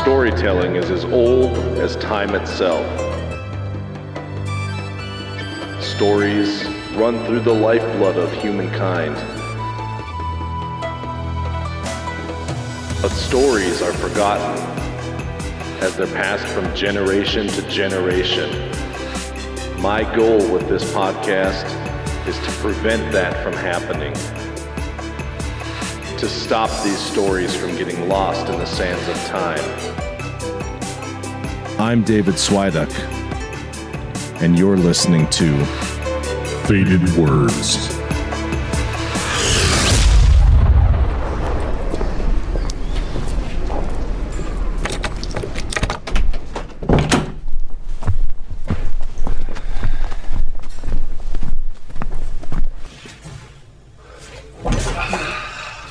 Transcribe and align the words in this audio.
storytelling 0.00 0.76
is 0.76 0.90
as 0.90 1.04
old 1.04 1.54
as 1.76 1.94
time 1.96 2.34
itself. 2.34 2.86
Stories 5.82 6.64
run 6.94 7.22
through 7.26 7.40
the 7.40 7.52
lifeblood 7.52 8.16
of 8.16 8.32
humankind. 8.32 9.14
But 13.02 13.10
stories 13.10 13.82
are 13.82 13.92
forgotten 13.92 14.56
as 15.82 15.94
they're 15.98 16.06
passed 16.06 16.46
from 16.46 16.74
generation 16.74 17.46
to 17.48 17.68
generation. 17.68 18.50
My 19.82 20.02
goal 20.16 20.38
with 20.50 20.66
this 20.66 20.90
podcast 20.94 21.66
is 22.26 22.38
to 22.38 22.50
prevent 22.62 23.12
that 23.12 23.42
from 23.44 23.52
happening 23.52 24.14
to 26.20 26.28
stop 26.28 26.68
these 26.84 26.98
stories 26.98 27.56
from 27.56 27.74
getting 27.76 28.06
lost 28.06 28.46
in 28.50 28.58
the 28.58 28.66
sands 28.66 29.08
of 29.08 29.16
time. 29.24 29.58
I'm 31.80 32.02
David 32.02 32.34
Swiduck, 32.34 32.92
and 34.42 34.58
you're 34.58 34.76
listening 34.76 35.26
to 35.30 35.64
Faded 36.66 37.08
Words. 37.16 37.99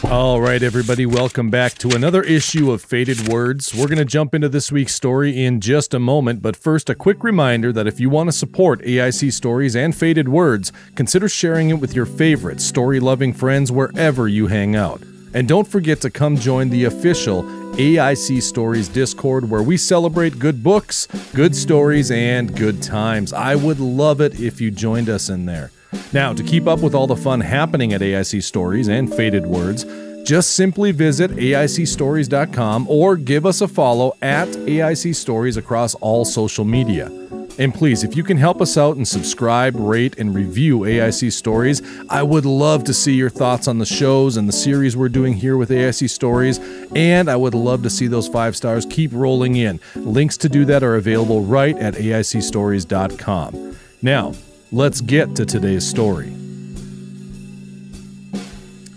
All 0.09 0.41
right, 0.41 0.63
everybody, 0.63 1.05
welcome 1.05 1.51
back 1.51 1.75
to 1.75 1.89
another 1.95 2.23
issue 2.23 2.71
of 2.71 2.81
Faded 2.81 3.27
Words. 3.27 3.75
We're 3.75 3.85
going 3.85 3.99
to 3.99 4.05
jump 4.05 4.33
into 4.33 4.49
this 4.49 4.71
week's 4.71 4.95
story 4.95 5.45
in 5.45 5.61
just 5.61 5.93
a 5.93 5.99
moment, 5.99 6.41
but 6.41 6.55
first, 6.55 6.89
a 6.89 6.95
quick 6.95 7.23
reminder 7.23 7.71
that 7.71 7.85
if 7.85 7.99
you 7.99 8.09
want 8.09 8.27
to 8.27 8.31
support 8.31 8.81
AIC 8.81 9.31
stories 9.31 9.75
and 9.75 9.95
Faded 9.95 10.27
Words, 10.27 10.71
consider 10.95 11.29
sharing 11.29 11.69
it 11.69 11.79
with 11.79 11.93
your 11.93 12.07
favorite 12.07 12.59
story 12.59 12.99
loving 12.99 13.33
friends 13.33 13.71
wherever 13.71 14.27
you 14.27 14.47
hang 14.47 14.75
out. 14.75 14.99
And 15.35 15.47
don't 15.47 15.67
forget 15.67 16.01
to 16.01 16.09
come 16.09 16.37
join 16.37 16.69
the 16.69 16.85
official 16.85 17.43
AIC 17.73 18.41
Stories 18.41 18.87
Discord 18.87 19.47
where 19.47 19.61
we 19.61 19.77
celebrate 19.77 20.39
good 20.39 20.63
books, 20.63 21.05
good 21.35 21.55
stories, 21.55 22.09
and 22.09 22.57
good 22.57 22.81
times. 22.81 23.31
I 23.31 23.53
would 23.53 23.79
love 23.79 24.21
it 24.21 24.39
if 24.39 24.59
you 24.59 24.71
joined 24.71 25.07
us 25.07 25.29
in 25.29 25.45
there. 25.45 25.69
Now, 26.13 26.33
to 26.33 26.43
keep 26.43 26.67
up 26.67 26.79
with 26.79 26.95
all 26.95 27.07
the 27.07 27.15
fun 27.15 27.41
happening 27.41 27.93
at 27.93 28.01
AIC 28.01 28.43
Stories 28.43 28.87
and 28.87 29.13
Faded 29.13 29.45
Words, 29.45 29.85
just 30.23 30.51
simply 30.51 30.91
visit 30.91 31.31
AICstories.com 31.31 32.87
or 32.89 33.15
give 33.15 33.45
us 33.45 33.61
a 33.61 33.67
follow 33.67 34.15
at 34.21 34.47
AIC 34.47 35.15
Stories 35.15 35.57
across 35.57 35.95
all 35.95 36.25
social 36.25 36.65
media. 36.65 37.11
And 37.57 37.73
please, 37.73 38.05
if 38.05 38.15
you 38.15 38.23
can 38.23 38.37
help 38.37 38.61
us 38.61 38.77
out 38.77 38.95
and 38.95 39.05
subscribe, 39.05 39.75
rate, 39.75 40.17
and 40.17 40.33
review 40.33 40.79
AIC 40.79 41.33
Stories, 41.33 41.81
I 42.09 42.23
would 42.23 42.45
love 42.45 42.85
to 42.85 42.93
see 42.93 43.15
your 43.15 43.29
thoughts 43.29 43.67
on 43.67 43.79
the 43.79 43.85
shows 43.85 44.37
and 44.37 44.47
the 44.47 44.53
series 44.53 44.95
we're 44.95 45.09
doing 45.09 45.33
here 45.33 45.57
with 45.57 45.69
AIC 45.69 46.09
Stories. 46.09 46.59
And 46.95 47.29
I 47.29 47.35
would 47.35 47.53
love 47.53 47.83
to 47.83 47.89
see 47.89 48.07
those 48.07 48.29
five 48.29 48.55
stars 48.55 48.85
keep 48.85 49.11
rolling 49.13 49.57
in. 49.57 49.81
Links 49.95 50.37
to 50.37 50.47
do 50.47 50.63
that 50.65 50.83
are 50.83 50.95
available 50.95 51.43
right 51.43 51.77
at 51.77 51.95
AICstories.com. 51.95 53.75
Now, 54.01 54.33
let's 54.71 55.01
get 55.01 55.35
to 55.35 55.45
today's 55.45 55.87
story. 55.87 56.33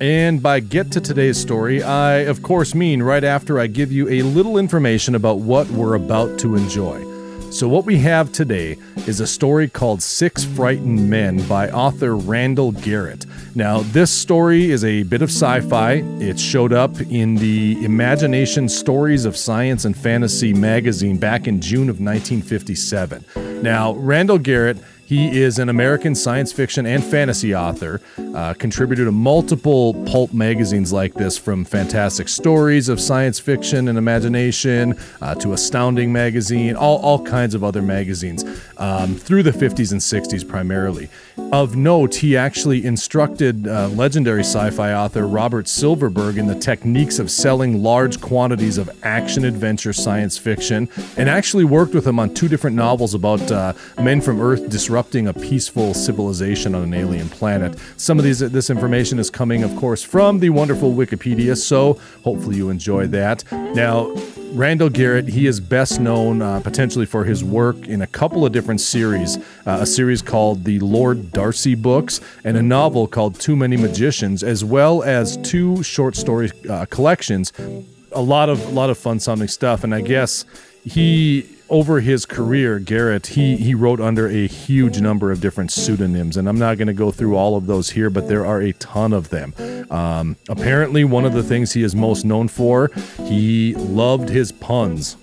And 0.01 0.43
by 0.43 0.61
get 0.61 0.91
to 0.93 1.01
today's 1.01 1.41
story, 1.41 1.83
I 1.83 2.15
of 2.23 2.43
course 2.43 2.75
mean 2.75 3.03
right 3.03 3.25
after 3.25 3.61
I 3.61 3.69
give 3.69 3.93
you 3.93 4.09
a 4.09 4.23
little 4.23 4.59
information 4.59 5.15
about 5.15 5.39
what 5.39 5.71
we're 5.71 5.95
about 5.95 6.39
to 6.41 6.57
enjoy. 6.57 7.13
So, 7.53 7.69
what 7.69 7.85
we 7.85 7.99
have 7.99 8.33
today 8.33 8.79
is 9.07 9.21
a 9.21 9.27
story 9.27 9.69
called 9.69 10.03
Six 10.03 10.43
Frightened 10.43 11.11
Men 11.11 11.47
by 11.47 11.71
author 11.71 12.17
Randall 12.17 12.73
Garrett. 12.73 13.27
Now, 13.55 13.81
this 13.81 14.11
story 14.11 14.71
is 14.71 14.85
a 14.85 15.03
bit 15.03 15.21
of 15.21 15.29
sci 15.29 15.61
fi. 15.61 15.97
It 16.19 16.41
showed 16.41 16.73
up 16.73 16.99
in 17.03 17.35
the 17.35 17.77
Imagination 17.85 18.71
Stories 18.71 19.27
of 19.27 19.37
Science 19.37 19.85
and 19.85 19.95
Fantasy 19.95 20.55
magazine 20.55 21.19
back 21.19 21.47
in 21.47 21.61
June 21.61 21.91
of 21.91 22.01
1957. 22.01 23.63
Now, 23.63 23.93
Randall 23.97 24.39
Garrett 24.39 24.79
he 25.05 25.41
is 25.41 25.59
an 25.59 25.69
American 25.69 26.15
science 26.15 26.53
fiction 26.53 26.87
and 26.87 27.05
fantasy 27.05 27.55
author, 27.55 28.01
uh, 28.35 28.55
contributed 28.55 29.07
to 29.07 29.13
multiple 29.13 29.95
pulp 30.07 30.33
magazines 30.33 30.93
like 30.93 31.15
this, 31.15 31.37
from 31.37 31.65
Fantastic 31.65 32.29
Stories 32.29 32.89
of 32.89 33.01
Science 33.01 33.39
Fiction 33.39 33.89
and 33.89 33.99
Imagination 33.99 34.95
uh, 35.21 35.35
to 35.35 35.53
Astounding 35.53 36.13
Magazine, 36.13 36.77
all, 36.77 36.99
all 36.99 37.23
kinds 37.25 37.55
of 37.55 37.65
other 37.65 37.83
magazines 37.83 38.45
um, 38.79 39.15
through 39.15 39.43
the 39.43 39.51
50s 39.51 39.93
and 39.93 40.01
60s 40.01 40.47
primarily. 40.47 41.09
Of 41.53 41.77
note, 41.77 42.15
he 42.15 42.37
actually 42.37 42.85
instructed 42.85 43.67
uh, 43.67 43.89
legendary 43.89 44.41
sci 44.45 44.71
fi 44.71 44.95
author 44.95 45.27
Robert 45.27 45.69
Silverberg 45.69 46.39
in 46.39 46.47
the 46.47 46.55
techniques 46.55 47.19
of 47.19 47.31
selling 47.31 47.83
large 47.83 48.21
quantities 48.21 48.79
of 48.79 48.91
action 49.03 49.45
adventure 49.45 49.93
science 49.93 50.39
fiction, 50.39 50.89
and 51.17 51.29
actually 51.29 51.65
worked 51.65 51.93
with 51.93 52.07
him 52.07 52.19
on 52.19 52.33
two 52.33 52.49
different 52.49 52.77
novels 52.77 53.15
about 53.15 53.51
uh, 53.51 53.73
men 54.01 54.21
from 54.21 54.41
Earth 54.41 54.71
disrupting 54.71 54.92
disrupting 54.93 55.29
a 55.29 55.33
peaceful 55.33 55.95
civilization 55.95 56.75
on 56.75 56.83
an 56.83 56.93
alien 56.93 57.27
planet. 57.31 57.79
Some 57.97 58.19
of 58.19 58.27
these 58.27 58.41
this 58.41 58.69
information 58.69 59.19
is 59.19 59.31
coming, 59.31 59.63
of 59.63 59.75
course, 59.75 60.03
from 60.03 60.39
the 60.39 60.51
wonderful 60.51 60.93
Wikipedia, 60.93 61.57
so 61.57 61.99
hopefully 62.25 62.57
you 62.57 62.69
enjoy 62.69 63.07
that. 63.07 63.43
Now, 63.51 64.15
Randall 64.53 64.91
Garrett, 64.91 65.29
he 65.29 65.47
is 65.47 65.61
best 65.61 65.99
known 65.99 66.43
uh, 66.43 66.61
potentially 66.61 67.07
for 67.07 67.25
his 67.25 67.43
work 67.43 67.89
in 67.89 68.03
a 68.03 68.07
couple 68.07 68.45
of 68.45 68.53
different 68.53 68.83
series 68.83 69.39
uh, 69.67 69.79
a 69.81 69.87
series 69.87 70.21
called 70.21 70.65
the 70.65 70.79
Lord 70.81 71.33
Darcy 71.33 71.75
books, 71.75 72.21
and 72.45 72.59
a 72.59 72.63
novel 72.63 73.07
called 73.07 73.41
Too 73.41 73.57
Many 73.57 73.79
Magicians, 73.79 74.43
as 74.43 74.63
well 74.63 75.03
as 75.03 75.39
two 75.39 75.83
short 75.83 76.17
story 76.17 76.51
uh, 76.69 76.85
collections. 76.91 77.51
A 78.13 78.21
lot 78.21 78.51
of, 78.51 78.75
lot 78.75 78.91
of 78.91 78.99
fun 78.99 79.21
sounding 79.21 79.49
stuff, 79.49 79.85
and 79.85 79.95
I 79.95 80.03
guess 80.03 80.45
he 80.85 81.49
over 81.73 82.01
his 82.01 82.27
career, 82.27 82.79
Garrett, 82.79 83.29
he, 83.29 83.57
he 83.57 83.75
wrote 83.75 83.99
under 83.99 84.29
a 84.29 84.47
huge 84.47 85.01
number 85.01 85.33
of 85.33 85.41
different 85.41 85.73
pseudonyms, 85.73 86.37
and 86.37 86.47
I'm 86.47 86.59
not 86.59 86.77
going 86.77 86.89
to 86.89 86.93
go 86.93 87.11
through 87.11 87.35
all 87.35 87.57
of 87.57 87.67
those 87.67 87.89
here, 87.89 88.11
but 88.11 88.29
there 88.29 88.45
are 88.45 88.61
a 88.61 88.75
ton 88.75 89.15
of 89.15 89.31
them. 89.31 89.55
Um, 89.91 90.37
apparently, 90.51 91.03
one 91.03 91.25
of 91.25 91.33
the 91.33 91.43
things 91.43 91.73
he 91.73 91.83
is 91.83 91.95
most 91.95 92.27
known 92.27 92.49
for, 92.49 92.91
he 93.25 93.75
loved 93.77 94.29
his 94.29 94.53
puns. 94.53 95.17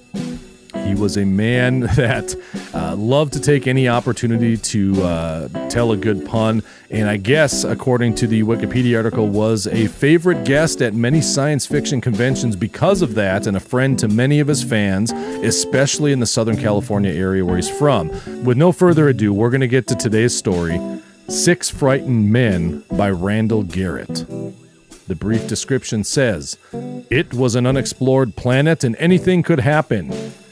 He 0.90 0.96
was 0.96 1.18
a 1.18 1.26
man 1.26 1.80
that 1.98 2.36
uh, 2.74 2.96
loved 2.96 3.34
to 3.34 3.40
take 3.40 3.68
any 3.68 3.88
opportunity 3.88 4.58
to 4.58 5.04
uh, 5.04 5.70
tell 5.70 5.92
a 5.92 5.98
good 5.98 6.26
pun, 6.26 6.64
and 6.90 7.08
I 7.08 7.18
guess, 7.18 7.64
according 7.64 8.16
to 8.16 8.26
the 8.26 8.42
Wikipedia 8.42 8.98
article, 8.98 9.28
was 9.28 9.68
a 9.68 9.86
favorite 9.86 10.46
guest 10.46 10.82
at 10.82 10.96
many 10.96 11.22
science 11.22 11.68
fiction 11.68 12.02
conventions 12.02 12.56
because 12.56 13.04
of 13.04 13.14
that, 13.14 13.46
and 13.46 13.56
a 13.56 13.60
friend 13.60 14.00
to 14.00 14.08
many 14.08 14.40
of 14.40 14.48
his 14.48 14.64
fans, 14.64 15.12
especially 15.12 16.12
in 16.12 16.22
the 16.22 16.26
Southern 16.26 16.58
California 16.58 17.12
area 17.12 17.46
where 17.46 17.58
he's 17.58 17.70
from. 17.70 18.10
With 18.44 18.58
no 18.58 18.72
further 18.72 19.10
ado, 19.10 19.32
we're 19.32 19.52
going 19.52 19.62
to 19.62 19.68
get 19.68 19.86
to 19.88 19.96
today's 19.96 20.36
story 20.36 20.80
Six 21.28 21.70
Frightened 21.70 22.32
Men 22.32 22.84
by 22.90 23.12
Randall 23.12 23.62
Garrett. 23.62 24.26
The 25.08 25.16
brief 25.16 25.48
description 25.48 26.04
says 26.04 26.58
It 27.12 27.32
was 27.36 27.54
an 27.54 27.68
unexplored 27.68 28.36
planet 28.36 28.84
and 28.84 28.96
anything 28.96 29.44
could 29.44 29.60
happen. 29.60 30.12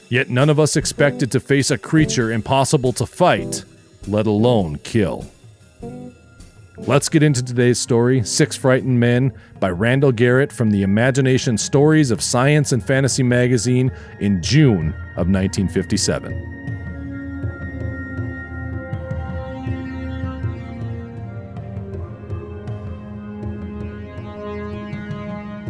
Yet 0.09 0.29
none 0.29 0.49
of 0.49 0.59
us 0.59 0.75
expected 0.75 1.31
to 1.31 1.39
face 1.39 1.69
a 1.69 1.77
creature 1.77 2.31
impossible 2.31 2.93
to 2.93 3.05
fight, 3.05 3.65
let 4.07 4.25
alone 4.25 4.77
kill. 4.77 5.29
Let's 6.77 7.09
get 7.09 7.23
into 7.23 7.43
today's 7.43 7.79
story 7.79 8.23
Six 8.23 8.55
Frightened 8.55 8.99
Men 8.99 9.33
by 9.59 9.71
Randall 9.71 10.11
Garrett 10.11 10.53
from 10.53 10.71
the 10.71 10.83
Imagination 10.83 11.57
Stories 11.57 12.11
of 12.11 12.21
Science 12.21 12.71
and 12.71 12.83
Fantasy 12.83 13.23
magazine 13.23 13.91
in 14.19 14.41
June 14.43 14.89
of 15.15 15.27
1957. 15.27 16.56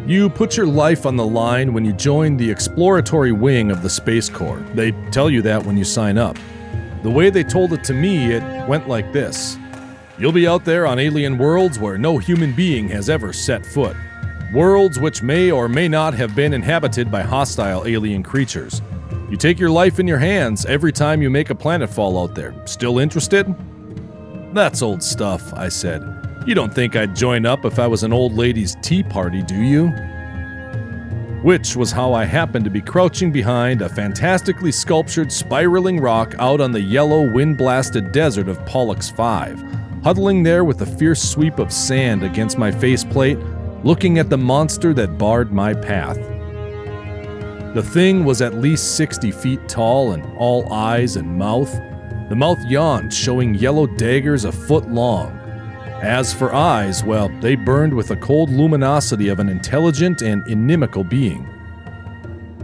You 0.07 0.29
put 0.29 0.55
your 0.55 0.67
life 0.67 1.05
on 1.05 1.17
the 1.17 1.25
line 1.25 1.73
when 1.73 1.83
you 1.83 1.91
join 1.91 2.37
the 2.37 2.49
exploratory 2.49 3.33
wing 3.33 3.71
of 3.71 3.81
the 3.81 3.89
Space 3.89 4.29
Corps. 4.29 4.65
They 4.73 4.93
tell 5.11 5.29
you 5.29 5.41
that 5.41 5.65
when 5.65 5.75
you 5.75 5.83
sign 5.83 6.17
up. 6.17 6.37
The 7.03 7.09
way 7.09 7.29
they 7.29 7.43
told 7.43 7.73
it 7.73 7.83
to 7.83 7.93
me, 7.93 8.31
it 8.31 8.69
went 8.69 8.87
like 8.87 9.11
this 9.11 9.57
You'll 10.17 10.31
be 10.31 10.47
out 10.47 10.63
there 10.63 10.87
on 10.87 10.97
alien 10.97 11.37
worlds 11.37 11.77
where 11.77 11.97
no 11.97 12.17
human 12.19 12.55
being 12.55 12.87
has 12.87 13.09
ever 13.09 13.33
set 13.33 13.65
foot. 13.65 13.97
Worlds 14.53 14.97
which 14.97 15.21
may 15.21 15.51
or 15.51 15.67
may 15.67 15.89
not 15.89 16.13
have 16.13 16.33
been 16.33 16.53
inhabited 16.53 17.11
by 17.11 17.21
hostile 17.21 17.85
alien 17.85 18.23
creatures. 18.23 18.81
You 19.29 19.35
take 19.35 19.59
your 19.59 19.71
life 19.71 19.99
in 19.99 20.07
your 20.07 20.19
hands 20.19 20.65
every 20.67 20.93
time 20.93 21.21
you 21.21 21.29
make 21.29 21.49
a 21.49 21.55
planet 21.55 21.89
fall 21.89 22.17
out 22.17 22.33
there. 22.33 22.55
Still 22.65 22.99
interested? 22.99 23.53
That's 24.53 24.81
old 24.81 25.03
stuff, 25.03 25.53
I 25.53 25.67
said. 25.67 26.16
You 26.47 26.55
don't 26.55 26.73
think 26.73 26.95
I'd 26.95 27.15
join 27.15 27.45
up 27.45 27.65
if 27.65 27.77
I 27.77 27.85
was 27.85 28.03
an 28.03 28.13
old 28.13 28.33
lady's 28.33 28.75
tea 28.81 29.03
party, 29.03 29.43
do 29.43 29.61
you? 29.61 29.93
which 31.43 31.75
was 31.75 31.91
how 31.91 32.13
I 32.13 32.25
happened 32.25 32.65
to 32.65 32.71
be 32.71 32.81
crouching 32.81 33.31
behind 33.31 33.81
a 33.81 33.89
fantastically 33.89 34.71
sculptured 34.71 35.31
spiraling 35.31 35.99
rock 35.99 36.33
out 36.39 36.59
on 36.59 36.71
the 36.71 36.81
yellow, 36.81 37.31
wind 37.31 37.57
blasted 37.57 38.11
desert 38.11 38.49
of 38.49 38.65
Pollux 38.65 39.09
5, 39.09 39.61
huddling 40.03 40.43
there 40.43 40.65
with 40.65 40.81
a 40.81 40.85
fierce 40.85 41.21
sweep 41.21 41.59
of 41.59 41.71
sand 41.71 42.23
against 42.23 42.57
my 42.57 42.71
faceplate, 42.71 43.37
looking 43.83 44.17
at 44.17 44.29
the 44.29 44.37
monster 44.37 44.93
that 44.95 45.17
barred 45.17 45.53
my 45.53 45.73
path. 45.73 46.17
The 47.75 47.87
thing 47.93 48.25
was 48.25 48.41
at 48.41 48.55
least 48.55 48.97
60 48.97 49.31
feet 49.31 49.69
tall 49.69 50.13
and 50.13 50.25
all 50.37 50.71
eyes 50.73 51.15
and 51.15 51.37
mouth. 51.37 51.71
The 52.29 52.35
mouth 52.35 52.59
yawned, 52.65 53.13
showing 53.13 53.53
yellow 53.53 53.85
daggers 53.85 54.43
a 54.43 54.51
foot 54.51 54.89
long. 54.89 55.36
As 56.01 56.31
for 56.31 56.53
eyes, 56.53 57.03
well, 57.03 57.29
they 57.41 57.55
burned 57.55 57.93
with 57.93 58.09
the 58.09 58.17
cold 58.17 58.51
luminosity 58.51 59.29
of 59.29 59.39
an 59.39 59.49
intelligent 59.49 60.21
and 60.21 60.45
inimical 60.47 61.03
being. 61.03 61.47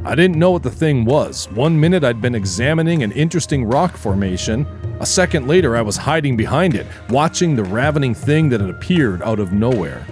I 0.05 0.13
didn't 0.13 0.37
know 0.37 0.51
what 0.51 0.61
the 0.61 0.69
thing 0.69 1.03
was. 1.03 1.49
One 1.51 1.79
minute 1.79 2.03
I'd 2.03 2.21
been 2.21 2.35
examining 2.35 3.01
an 3.01 3.11
interesting 3.13 3.65
rock 3.65 3.97
formation. 3.97 4.67
A 4.99 5.05
second 5.05 5.47
later, 5.47 5.75
I 5.75 5.81
was 5.81 5.97
hiding 5.97 6.37
behind 6.37 6.75
it, 6.75 6.85
watching 7.09 7.55
the 7.55 7.63
ravening 7.63 8.13
thing 8.13 8.49
that 8.49 8.61
had 8.61 8.69
appeared 8.69 9.23
out 9.23 9.39
of 9.39 9.51
nowhere. 9.51 10.05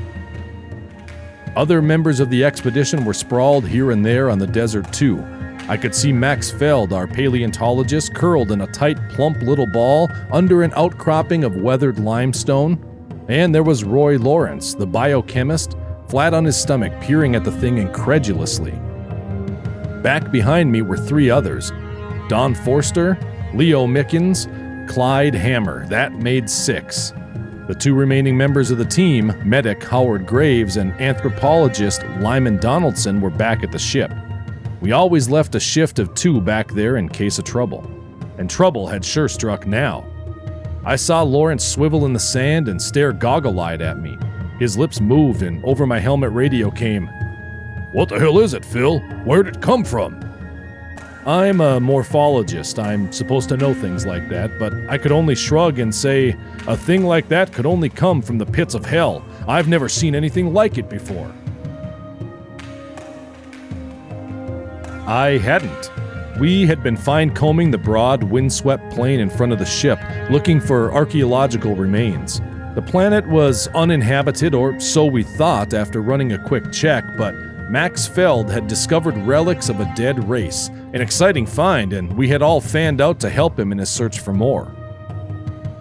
Other 1.56 1.82
members 1.82 2.20
of 2.20 2.30
the 2.32 2.44
expedition 2.44 3.06
were 3.06 3.14
sprawled 3.14 3.68
here 3.68 3.92
and 3.92 4.04
there 4.04 4.32
on 4.32 4.40
the 4.40 4.48
desert, 4.48 4.92
too. 4.92 5.24
I 5.68 5.78
could 5.78 5.94
see 5.94 6.12
Max 6.12 6.50
Feld, 6.50 6.92
our 6.92 7.06
paleontologist, 7.06 8.16
curled 8.16 8.52
in 8.52 8.62
a 8.62 8.68
tight, 8.68 8.98
plump 9.10 9.42
little 9.42 9.68
ball 9.68 10.10
under 10.32 10.64
an 10.64 10.74
outcropping 10.76 11.44
of 11.44 11.58
weathered 11.58 12.00
limestone. 12.00 12.84
And 13.32 13.56
there 13.56 13.64
was 13.64 13.86
Roy 13.86 14.18
Lawrence, 14.18 14.74
the 14.74 14.86
biochemist, 14.86 15.78
flat 16.10 16.34
on 16.34 16.44
his 16.44 16.62
stomach, 16.62 16.92
peering 17.00 17.34
at 17.34 17.46
the 17.46 17.52
thing 17.52 17.78
incredulously. 17.78 18.74
Back 20.04 20.32
behind 20.34 20.70
me 20.70 20.82
were 20.82 20.98
three 20.98 21.30
others 21.30 21.72
Don 22.28 22.54
Forster, 22.54 23.18
Leo 23.54 23.88
Mickens, 23.88 24.50
Clyde 24.90 25.34
Hamner. 25.34 25.88
That 25.88 26.12
made 26.12 26.50
six. 26.50 27.14
The 27.70 27.78
two 27.80 27.96
remaining 27.96 28.36
members 28.36 28.70
of 28.70 28.78
the 28.78 28.84
team, 28.84 29.34
medic 29.46 29.82
Howard 29.82 30.28
Graves 30.28 30.76
and 30.76 30.92
anthropologist 31.00 32.04
Lyman 32.20 32.58
Donaldson, 32.58 33.22
were 33.22 33.30
back 33.30 33.64
at 33.64 33.72
the 33.72 33.80
ship. 33.80 34.12
We 34.82 34.92
always 34.92 35.30
left 35.30 35.56
a 35.56 35.60
shift 35.62 36.00
of 36.00 36.14
two 36.16 36.42
back 36.42 36.70
there 36.74 36.98
in 36.98 37.08
case 37.08 37.40
of 37.40 37.46
trouble. 37.46 37.90
And 38.38 38.50
trouble 38.50 38.88
had 38.88 39.06
sure 39.06 39.30
struck 39.30 39.66
now. 39.66 40.11
I 40.84 40.96
saw 40.96 41.22
Lawrence 41.22 41.64
swivel 41.64 42.06
in 42.06 42.14
the 42.14 42.20
sand 42.20 42.68
and 42.68 42.82
stare 42.82 43.14
goggle 43.14 43.60
eyed 43.60 43.82
at 43.84 44.00
me. 44.00 44.18
His 44.60 44.78
lips 44.78 45.00
moved, 45.00 45.44
and 45.44 45.64
over 45.64 45.86
my 45.86 46.00
helmet 46.00 46.32
radio 46.32 46.72
came, 46.72 47.08
What 47.92 48.10
the 48.10 48.20
hell 48.20 48.40
is 48.40 48.54
it, 48.56 48.66
Phil? 48.66 49.00
Where'd 49.24 49.48
it 49.48 49.62
come 49.62 49.84
from? 49.84 50.20
I'm 51.26 51.62
a 51.62 51.80
morphologist. 51.80 52.84
I'm 52.84 53.12
supposed 53.12 53.48
to 53.50 53.58
know 53.58 53.76
things 53.76 54.08
like 54.08 54.28
that, 54.30 54.58
but 54.58 54.74
I 54.90 54.98
could 54.98 55.12
only 55.12 55.36
shrug 55.36 55.78
and 55.78 55.94
say, 55.94 56.36
a 56.68 56.76
thing 56.76 57.04
like 57.04 57.28
that 57.28 57.54
could 57.54 57.68
only 57.68 57.90
come 57.90 58.24
from 58.24 58.40
the 58.40 58.46
pits 58.46 58.74
of 58.74 58.84
hell. 58.84 59.24
I've 59.48 59.68
never 59.68 59.88
seen 59.88 60.16
anything 60.16 60.52
like 60.52 60.80
it 60.80 60.90
before. 60.90 61.32
I 65.06 65.38
hadn't. 65.38 65.92
We 66.42 66.66
had 66.66 66.82
been 66.82 66.98
fine 66.98 67.36
combing 67.36 67.70
the 67.70 67.78
broad, 67.78 68.24
windswept 68.24 68.92
plain 68.92 69.20
in 69.20 69.30
front 69.30 69.54
of 69.54 69.60
the 69.60 69.66
ship, 69.66 70.00
looking 70.32 70.60
for 70.60 70.92
archaeological 70.92 71.76
remains. 71.76 72.42
The 72.74 72.82
planet 72.82 73.28
was 73.28 73.68
uninhabited, 73.76 74.56
or 74.56 74.80
so 74.80 75.06
we 75.06 75.22
thought 75.22 75.76
after 75.76 76.02
running 76.02 76.34
a 76.34 76.44
quick 76.44 76.72
check, 76.72 77.06
but 77.16 77.36
Max 77.70 78.08
Feld 78.08 78.50
had 78.50 78.66
discovered 78.66 79.16
relics 79.18 79.70
of 79.70 79.82
a 79.82 79.94
dead 79.96 80.28
race, 80.28 80.70
an 80.94 81.02
exciting 81.02 81.46
find, 81.46 81.94
and 81.94 82.12
we 82.18 82.28
had 82.28 82.42
all 82.42 82.60
fanned 82.60 83.02
out 83.02 83.20
to 83.20 83.30
help 83.30 83.60
him 83.60 83.72
in 83.72 83.78
his 83.78 83.92
search 83.92 84.20
for 84.20 84.34
more. 84.34 84.74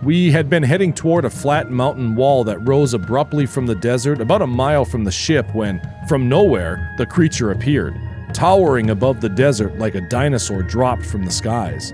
We 0.02 0.30
had 0.30 0.50
been 0.50 0.62
heading 0.62 0.92
toward 0.92 1.24
a 1.24 1.30
flat 1.30 1.70
mountain 1.70 2.14
wall 2.14 2.44
that 2.44 2.68
rose 2.68 2.92
abruptly 2.92 3.46
from 3.46 3.64
the 3.64 3.76
desert 3.76 4.20
about 4.20 4.42
a 4.42 4.46
mile 4.46 4.84
from 4.84 5.04
the 5.04 5.10
ship 5.10 5.54
when, 5.54 5.80
from 6.06 6.28
nowhere, 6.28 6.94
the 6.98 7.06
creature 7.06 7.50
appeared, 7.50 7.98
towering 8.32 8.90
above 8.90 9.20
the 9.20 9.28
desert 9.28 9.78
like 9.78 9.94
a 9.94 10.00
dinosaur 10.00 10.62
dropped 10.62 11.04
from 11.04 11.24
the 11.24 11.30
skies. 11.30 11.92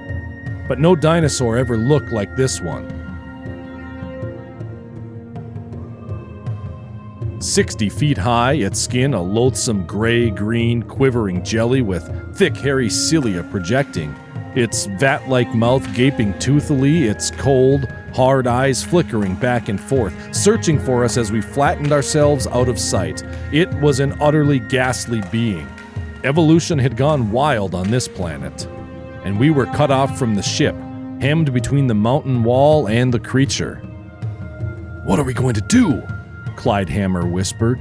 But 0.69 0.79
no 0.79 0.97
dinosaur 0.97 1.56
ever 1.56 1.77
looked 1.77 2.12
like 2.12 2.37
this 2.37 2.61
one. 2.61 2.97
60 7.41 7.88
feet 7.91 8.19
high, 8.19 8.55
its 8.55 8.81
skin 8.81 9.15
a 9.15 9.23
loathsome 9.23 9.87
gray 9.87 10.31
green, 10.31 10.83
quivering 10.83 11.44
jelly 11.44 11.83
with 11.83 12.11
thick, 12.37 12.56
hairy 12.56 12.91
cilia 12.91 13.43
projecting. 13.44 14.15
Its 14.55 14.87
vat 14.99 15.29
like 15.29 15.55
mouth 15.55 15.87
gaping 15.94 16.37
toothily, 16.38 17.05
its 17.05 17.31
cold, 17.33 17.87
hard 18.15 18.47
eyes 18.47 18.83
flickering 18.83 19.35
back 19.35 19.69
and 19.69 19.79
forth, 19.79 20.15
searching 20.35 20.79
for 20.79 21.05
us 21.05 21.19
as 21.19 21.31
we 21.31 21.43
flattened 21.43 21.93
ourselves 21.93 22.47
out 22.47 22.69
of 22.69 22.79
sight. 22.79 23.23
It 23.53 23.73
was 23.75 24.00
an 24.00 24.17
utterly 24.21 24.59
ghastly 24.59 25.23
being. 25.31 25.69
Evolution 26.24 26.78
had 26.78 26.96
gone 26.96 27.30
wild 27.30 27.74
on 27.74 27.90
this 27.90 28.08
planet, 28.08 28.66
and 29.24 29.38
we 29.38 29.50
were 29.50 29.66
cut 29.66 29.90
off 29.90 30.18
from 30.18 30.34
the 30.34 30.42
ship, 30.42 30.74
hemmed 31.20 31.52
between 31.52 31.86
the 31.86 31.94
mountain 31.94 32.42
wall 32.42 32.88
and 32.88 33.12
the 33.12 33.20
creature. 33.20 33.76
What 35.04 35.18
are 35.18 35.24
we 35.24 35.34
going 35.34 35.54
to 35.54 35.60
do? 35.60 36.02
Clyde 36.56 36.88
Hamner 36.88 37.26
whispered. 37.26 37.80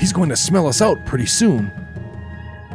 He's 0.00 0.12
going 0.12 0.30
to 0.30 0.36
smell 0.36 0.66
us 0.66 0.82
out 0.82 0.98
pretty 1.06 1.26
soon. 1.26 1.70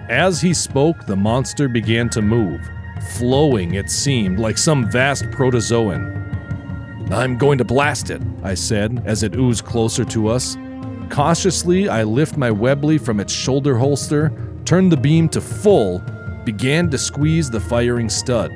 As 0.09 0.39
he 0.39 0.53
spoke, 0.53 1.05
the 1.05 1.15
monster 1.17 1.67
began 1.67 2.09
to 2.11 2.21
move, 2.21 2.61
flowing, 3.17 3.73
it 3.73 3.89
seemed, 3.89 4.39
like 4.39 4.57
some 4.57 4.89
vast 4.89 5.25
protozoan. 5.31 6.13
I'm 7.11 7.37
going 7.37 7.57
to 7.57 7.65
blast 7.65 8.09
it, 8.09 8.21
I 8.43 8.53
said 8.53 9.03
as 9.05 9.23
it 9.23 9.35
oozed 9.35 9.65
closer 9.65 10.05
to 10.05 10.29
us. 10.29 10.55
Cautiously, 11.09 11.89
I 11.89 12.03
lift 12.03 12.37
my 12.37 12.51
Webley 12.51 12.97
from 12.97 13.19
its 13.19 13.33
shoulder 13.33 13.77
holster, 13.77 14.31
turned 14.67 14.91
the 14.91 14.97
beam 14.97 15.29
to 15.29 15.39
full, 15.39 15.99
began 16.43 16.89
to 16.89 16.97
squeeze 16.97 17.49
the 17.49 17.59
firing 17.59 18.09
stud. 18.09 18.51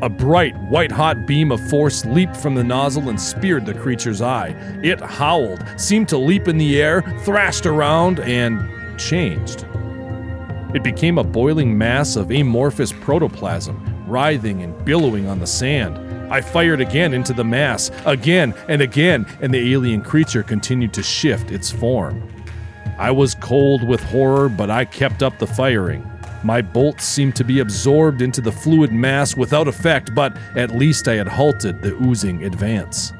A 0.00 0.08
bright, 0.08 0.56
white 0.70 0.90
hot 0.90 1.26
beam 1.26 1.52
of 1.52 1.60
force 1.68 2.06
leaped 2.06 2.34
from 2.34 2.54
the 2.54 2.64
nozzle 2.64 3.10
and 3.10 3.20
speared 3.20 3.66
the 3.66 3.74
creature's 3.74 4.22
eye. 4.22 4.56
It 4.82 4.98
howled, 4.98 5.62
seemed 5.76 6.08
to 6.08 6.16
leap 6.16 6.48
in 6.48 6.56
the 6.56 6.80
air, 6.80 7.02
thrashed 7.22 7.66
around, 7.66 8.20
and 8.20 8.66
changed. 8.98 9.66
It 10.74 10.82
became 10.82 11.18
a 11.18 11.24
boiling 11.24 11.76
mass 11.76 12.16
of 12.16 12.30
amorphous 12.30 12.90
protoplasm, 12.90 14.06
writhing 14.06 14.62
and 14.62 14.84
billowing 14.86 15.28
on 15.28 15.38
the 15.38 15.46
sand. 15.46 15.98
I 16.32 16.40
fired 16.40 16.80
again 16.80 17.12
into 17.12 17.34
the 17.34 17.44
mass, 17.44 17.90
again 18.06 18.54
and 18.68 18.80
again, 18.80 19.26
and 19.42 19.52
the 19.52 19.74
alien 19.74 20.00
creature 20.00 20.42
continued 20.42 20.94
to 20.94 21.02
shift 21.02 21.50
its 21.50 21.70
form. 21.70 22.26
I 23.00 23.10
was 23.10 23.34
cold 23.34 23.82
with 23.82 24.02
horror, 24.02 24.50
but 24.50 24.68
I 24.68 24.84
kept 24.84 25.22
up 25.22 25.38
the 25.38 25.46
firing. 25.46 26.06
My 26.44 26.60
bolts 26.60 27.06
seemed 27.06 27.34
to 27.36 27.44
be 27.44 27.60
absorbed 27.60 28.20
into 28.20 28.42
the 28.42 28.52
fluid 28.52 28.92
mass 28.92 29.34
without 29.34 29.68
effect, 29.68 30.14
but 30.14 30.36
at 30.54 30.76
least 30.76 31.08
I 31.08 31.14
had 31.14 31.26
halted 31.26 31.80
the 31.80 31.94
oozing 32.04 32.44
advance. 32.44 33.14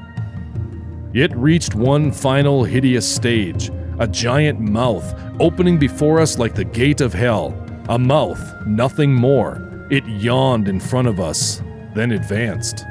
It 1.15 1.35
reached 1.35 1.73
one 1.73 2.11
final 2.11 2.63
hideous 2.63 3.11
stage 3.11 3.71
a 3.97 4.07
giant 4.07 4.59
mouth 4.59 5.15
opening 5.39 5.79
before 5.79 6.19
us 6.19 6.37
like 6.37 6.53
the 6.53 6.63
gate 6.63 7.01
of 7.01 7.11
hell. 7.11 7.51
A 7.89 7.97
mouth, 7.97 8.39
nothing 8.67 9.11
more. 9.11 9.87
It 9.89 10.05
yawned 10.05 10.67
in 10.67 10.79
front 10.79 11.07
of 11.07 11.19
us, 11.19 11.63
then 11.95 12.11
advanced. 12.11 12.85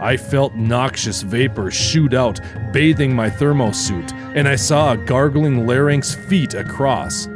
I 0.00 0.16
felt 0.16 0.54
noxious 0.54 1.22
vapor 1.22 1.70
shoot 1.70 2.12
out, 2.12 2.40
bathing 2.72 3.14
my 3.14 3.30
thermosuit, 3.30 4.12
and 4.36 4.46
I 4.46 4.56
saw 4.56 4.92
a 4.92 4.96
gargling 4.96 5.66
larynx 5.66 6.14
feet 6.14 6.54
across. 6.54 7.28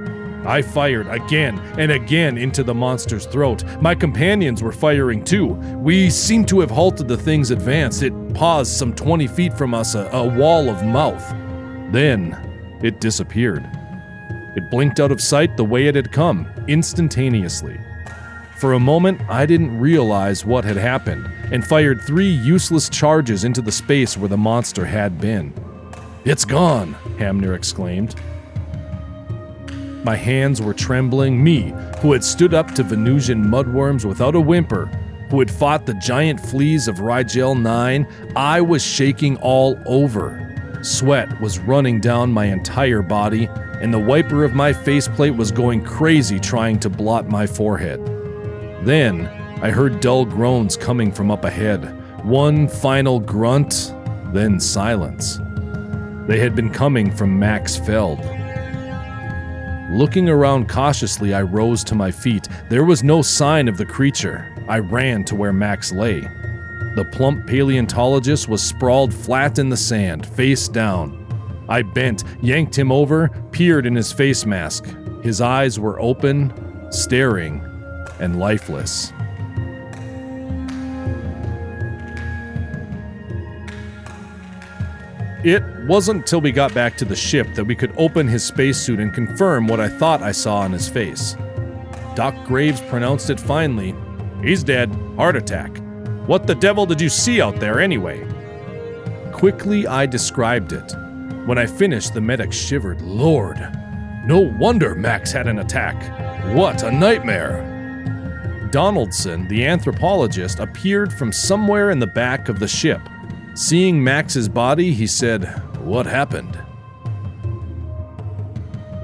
I 0.45 0.62
fired 0.62 1.07
again 1.09 1.59
and 1.79 1.93
again 1.93 2.38
into 2.38 2.62
the 2.62 2.75
monster's 2.75 3.26
throat. 3.26 3.64
My 3.81 3.95
companions 3.95 4.62
were 4.62 4.73
firing 4.73 5.23
too. 5.23 5.49
We 5.76 6.11
seemed 6.11 6.49
to 6.49 6.61
have 6.61 6.71
halted 6.71 7.09
the 7.09 7.17
thing's 7.17 7.50
advance. 7.50 8.02
It 8.02 8.12
paused 8.35 8.73
some 8.73 8.95
20 8.95 9.26
feet 9.26 9.57
from 9.57 9.75
us, 9.75 9.95
a, 9.95 10.09
a 10.12 10.26
wall 10.26 10.71
of 10.71 10.85
mouth. 10.85 11.26
Then 11.93 12.79
it 12.83 13.00
disappeared. 13.00 13.69
It 14.57 14.71
blinked 14.71 14.99
out 14.99 15.12
of 15.12 15.21
sight 15.21 15.57
the 15.57 15.64
way 15.64 15.87
it 15.87 15.95
had 15.95 16.11
come, 16.11 16.49
instantaneously. 16.67 17.79
For 18.59 18.73
a 18.73 18.81
moment, 18.81 19.21
I 19.29 19.47
didn't 19.47 19.79
realize 19.79 20.45
what 20.45 20.64
had 20.64 20.76
happened 20.76 21.31
and 21.50 21.66
fired 21.66 22.00
three 22.02 22.28
useless 22.28 22.88
charges 22.88 23.45
into 23.45 23.62
the 23.62 23.73
space 23.73 24.16
where 24.16 24.28
the 24.28 24.37
monster 24.37 24.85
had 24.85 25.21
been. 25.21 25.52
It's 26.25 26.45
gone, 26.45 26.92
Hamner 27.19 27.54
exclaimed. 27.54 28.14
My 30.04 30.16
hands 30.16 30.62
were 30.62 30.75
trembling. 30.75 31.42
Me, 31.42 31.75
who 32.00 32.12
had 32.12 32.25
stood 32.25 32.54
up 32.54 32.75
to 32.75 32.83
Venusian 32.83 33.45
mudworms 33.45 34.04
without 34.04 34.35
a 34.35 34.40
whimper, 34.40 34.87
who 35.30 35.38
had 35.38 35.50
fought 35.50 35.87
the 35.87 35.95
giant 35.95 36.40
fleas 36.40 36.88
of 36.88 37.00
Rigel 37.00 37.54
9, 37.54 38.07
I 38.35 38.61
was 38.61 38.83
shaking 38.83 39.37
all 39.38 39.78
over. 39.87 40.47
Sweat 40.83 41.40
was 41.40 41.59
running 41.59 42.00
down 42.00 42.33
my 42.33 42.47
entire 42.47 43.02
body, 43.02 43.49
and 43.80 43.92
the 43.92 43.99
wiper 43.99 44.45
of 44.45 44.54
my 44.54 44.73
faceplate 44.73 45.35
was 45.35 45.52
going 45.52 45.85
crazy 45.85 46.40
trying 46.40 46.78
to 46.80 46.90
blot 46.90 47.28
my 47.28 47.47
forehead. 47.47 48.04
Then, 48.83 49.26
I 49.62 49.71
heard 49.71 50.00
dull 50.00 50.25
groans 50.25 50.76
coming 50.76 51.12
from 51.12 51.31
up 51.31 51.45
ahead. 51.45 51.85
One 52.25 52.67
final 52.67 53.21
grunt, 53.21 53.95
then 54.33 54.59
silence. 54.59 55.38
They 56.26 56.38
had 56.38 56.55
been 56.55 56.71
coming 56.71 57.11
from 57.11 57.38
Max 57.38 57.76
Feld. 57.76 58.21
Looking 59.90 60.31
around 60.31 60.69
cautiously, 60.69 61.35
I 61.35 61.43
rose 61.43 61.85
to 61.85 61.95
my 61.95 62.11
feet. 62.11 62.49
There 62.71 62.85
was 62.85 63.02
no 63.02 63.21
sign 63.21 63.69
of 63.69 63.76
the 63.76 63.85
creature. 63.85 64.47
I 64.67 64.79
ran 64.79 65.25
to 65.25 65.35
where 65.35 65.52
Max 65.52 65.93
lay. 65.93 66.21
The 66.95 67.09
plump 67.12 67.47
paleontologist 67.47 68.49
was 68.49 68.62
sprawled 68.62 69.12
flat 69.12 69.59
in 69.59 69.69
the 69.69 69.76
sand, 69.76 70.25
face 70.25 70.69
down. 70.69 71.17
I 71.69 71.83
bent, 71.83 72.25
yanked 72.40 72.79
him 72.79 72.90
over, 72.90 73.29
peered 73.50 73.85
in 73.85 73.95
his 73.95 74.11
face 74.11 74.47
mask. 74.47 74.87
His 75.23 75.40
eyes 75.40 75.79
were 75.79 76.00
open, 76.00 76.52
staring, 76.90 77.62
and 78.21 78.38
lifeless. 78.38 79.12
It 85.42 85.62
wasn't 85.87 86.26
till 86.26 86.42
we 86.42 86.52
got 86.52 86.75
back 86.75 86.99
to 86.99 87.06
the 87.06 87.16
ship 87.16 87.54
that 87.54 87.64
we 87.64 87.75
could 87.75 87.94
open 87.97 88.28
his 88.28 88.44
spacesuit 88.44 89.00
and 89.00 89.14
confirm 89.14 89.66
what 89.66 89.80
I 89.80 89.88
thought 89.88 90.23
I 90.23 90.32
saw 90.32 90.59
on 90.59 90.73
his 90.73 90.87
face. 90.87 91.35
Doc 92.14 92.35
Graves 92.47 92.82
pronounced 92.82 93.30
it 93.30 93.40
finely. 93.40 93.94
He's 94.42 94.62
dead. 94.62 94.94
Heart 95.16 95.37
attack. 95.37 95.78
What 96.26 96.47
the 96.47 96.54
devil 96.54 96.85
did 96.85 97.00
you 97.00 97.09
see 97.09 97.40
out 97.40 97.59
there 97.59 97.80
anyway? 97.80 98.26
Quickly, 99.32 99.87
I 99.87 100.04
described 100.04 100.73
it. 100.73 100.92
When 101.47 101.56
I 101.56 101.64
finished, 101.64 102.12
the 102.12 102.20
medic 102.20 102.52
shivered. 102.52 103.00
Lord, 103.00 103.59
no 104.26 104.40
wonder 104.59 104.94
Max 104.94 105.32
had 105.32 105.49
an 105.49 105.61
attack. 105.61 105.97
What 106.54 106.82
a 106.82 106.90
nightmare! 106.90 107.66
Donaldson, 108.70 109.49
the 109.49 109.66
anthropologist, 109.66 110.61
appeared 110.61 111.12
from 111.14 111.32
somewhere 111.32 111.90
in 111.90 111.99
the 111.99 112.06
back 112.06 112.50
of 112.50 112.59
the 112.59 112.68
ship. 112.68 113.00
Seeing 113.54 114.02
Max's 114.02 114.49
body, 114.49 114.92
he 114.92 115.07
said, 115.07 115.45
What 115.80 116.07
happened? 116.07 116.59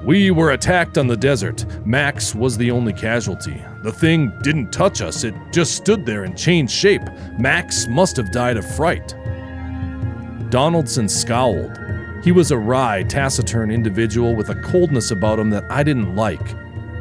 We 0.04 0.30
were 0.30 0.52
attacked 0.52 0.98
on 0.98 1.08
the 1.08 1.16
desert. 1.16 1.66
Max 1.84 2.32
was 2.32 2.56
the 2.56 2.70
only 2.70 2.92
casualty. 2.92 3.60
The 3.82 3.90
thing 3.90 4.32
didn't 4.42 4.70
touch 4.70 5.00
us, 5.00 5.24
it 5.24 5.34
just 5.50 5.74
stood 5.74 6.06
there 6.06 6.22
and 6.22 6.38
changed 6.38 6.72
shape. 6.72 7.02
Max 7.40 7.88
must 7.88 8.16
have 8.16 8.30
died 8.30 8.56
of 8.56 8.74
fright. 8.76 9.16
Donaldson 10.48 11.08
scowled. 11.08 11.76
He 12.22 12.30
was 12.30 12.52
a 12.52 12.58
wry, 12.58 13.02
taciturn 13.02 13.72
individual 13.72 14.36
with 14.36 14.48
a 14.50 14.62
coldness 14.62 15.10
about 15.10 15.40
him 15.40 15.50
that 15.50 15.64
I 15.72 15.82
didn't 15.82 16.14
like. 16.14 16.54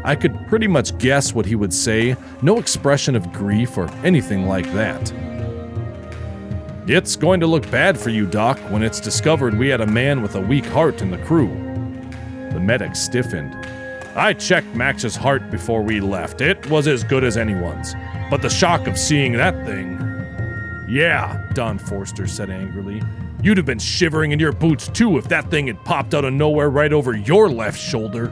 I 0.04 0.16
could 0.16 0.48
pretty 0.48 0.68
much 0.68 0.98
guess 0.98 1.34
what 1.34 1.46
he 1.46 1.54
would 1.56 1.74
say, 1.74 2.16
no 2.42 2.58
expression 2.58 3.16
of 3.16 3.32
grief 3.32 3.78
or 3.78 3.88
anything 4.04 4.48
like 4.48 4.72
that. 4.74 5.12
It's 6.88 7.16
going 7.16 7.40
to 7.40 7.48
look 7.48 7.70
bad 7.72 8.00
for 8.00 8.12
you, 8.12 8.28
Doc, 8.28 8.60
when 8.70 8.84
it's 8.84 9.00
discovered 9.00 9.58
we 9.58 9.70
had 9.70 9.82
a 9.82 9.88
man 9.88 10.22
with 10.22 10.36
a 10.36 10.40
weak 10.40 10.66
heart 10.66 11.02
in 11.02 11.10
the 11.10 11.18
crew. 11.18 11.48
The 12.52 12.60
medic 12.60 12.96
stiffened. 12.96 13.56
I 14.16 14.34
checked 14.34 14.68
Max's 14.76 15.16
heart 15.16 15.50
before 15.50 15.82
we 15.82 16.00
left. 16.00 16.42
It 16.42 16.70
was 16.70 16.88
as 16.88 17.04
good 17.04 17.24
as 17.24 17.38
anyone's. 17.38 17.96
But 18.30 18.44
the 18.44 18.52
shock 18.52 18.86
of 18.86 19.00
seeing 19.00 19.32
that 19.34 19.66
thing. 19.66 20.00
Yeah, 20.88 21.50
Don 21.56 21.80
Forster 21.80 22.28
said 22.28 22.52
angrily. 22.52 23.02
You'd 23.42 23.58
have 23.58 23.66
been 23.66 23.80
shivering 23.80 24.32
in 24.32 24.40
your 24.40 24.52
boots 24.52 24.88
too 24.88 25.18
if 25.18 25.28
that 25.30 25.50
thing 25.50 25.66
had 25.66 25.84
popped 25.86 26.14
out 26.14 26.24
of 26.24 26.34
nowhere 26.34 26.70
right 26.70 26.94
over 26.94 27.16
your 27.16 27.50
left 27.50 27.80
shoulder. 27.80 28.32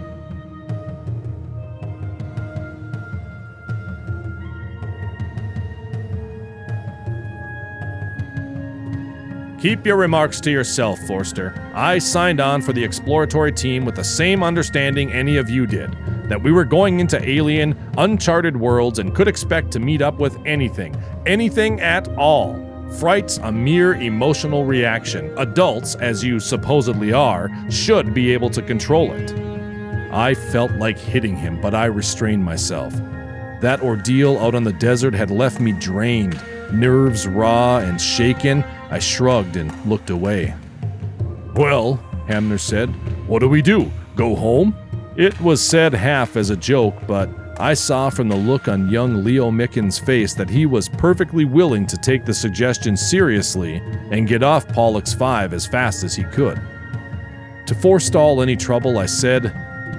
Keep 9.63 9.85
your 9.85 9.95
remarks 9.95 10.41
to 10.41 10.51
yourself, 10.51 10.99
Forster. 11.07 11.53
I 11.73 11.97
signed 11.97 12.41
on 12.41 12.61
for 12.61 12.73
the 12.73 12.83
exploratory 12.83 13.53
team 13.53 13.85
with 13.85 13.95
the 13.95 14.03
same 14.03 14.43
understanding 14.43 15.13
any 15.13 15.37
of 15.37 15.49
you 15.49 15.65
did 15.65 15.95
that 16.27 16.43
we 16.43 16.51
were 16.51 16.65
going 16.65 16.99
into 16.99 17.17
alien, 17.25 17.73
uncharted 17.97 18.57
worlds 18.57 18.99
and 18.99 19.15
could 19.15 19.29
expect 19.29 19.71
to 19.71 19.79
meet 19.79 20.01
up 20.01 20.19
with 20.19 20.37
anything. 20.45 21.01
Anything 21.25 21.79
at 21.79 22.09
all. 22.17 22.59
Fright's 22.99 23.37
a 23.37 23.53
mere 23.53 23.93
emotional 23.93 24.65
reaction. 24.65 25.33
Adults, 25.37 25.95
as 25.95 26.25
you 26.25 26.41
supposedly 26.41 27.13
are, 27.13 27.49
should 27.71 28.13
be 28.13 28.33
able 28.33 28.49
to 28.49 28.61
control 28.61 29.13
it. 29.13 29.31
I 30.11 30.33
felt 30.33 30.73
like 30.73 30.99
hitting 30.99 31.37
him, 31.37 31.61
but 31.61 31.73
I 31.73 31.85
restrained 31.85 32.43
myself. 32.43 32.93
That 33.61 33.79
ordeal 33.81 34.39
out 34.39 34.55
on 34.55 34.65
the 34.65 34.73
desert 34.73 35.13
had 35.13 35.31
left 35.31 35.61
me 35.61 35.71
drained, 35.71 36.37
nerves 36.73 37.27
raw 37.27 37.77
and 37.77 38.01
shaken. 38.01 38.65
I 38.93 38.99
shrugged 38.99 39.55
and 39.55 39.73
looked 39.89 40.11
away. 40.11 40.53
Well, 41.55 41.95
Hamner 42.27 42.59
said, 42.59 42.89
what 43.27 43.39
do 43.39 43.49
we 43.49 43.63
do? 43.63 43.91
Go 44.15 44.35
home? 44.35 44.75
It 45.17 45.39
was 45.41 45.67
said 45.67 45.95
half 45.95 46.37
as 46.37 46.51
a 46.51 46.55
joke, 46.55 46.93
but 47.07 47.27
I 47.59 47.73
saw 47.73 48.11
from 48.11 48.29
the 48.29 48.35
look 48.35 48.67
on 48.67 48.91
young 48.91 49.23
Leo 49.23 49.49
Micken's 49.49 49.97
face 49.97 50.35
that 50.35 50.47
he 50.47 50.67
was 50.67 50.89
perfectly 50.89 51.43
willing 51.43 51.87
to 51.87 51.97
take 51.97 52.23
the 52.23 52.35
suggestion 52.35 52.95
seriously 52.95 53.81
and 54.11 54.27
get 54.27 54.43
off 54.43 54.67
Pollux 54.67 55.11
5 55.11 55.53
as 55.53 55.65
fast 55.65 56.03
as 56.03 56.15
he 56.15 56.23
could. 56.25 56.61
To 57.65 57.73
forestall 57.73 58.43
any 58.43 58.55
trouble, 58.55 58.99
I 58.99 59.07
said, 59.07 59.51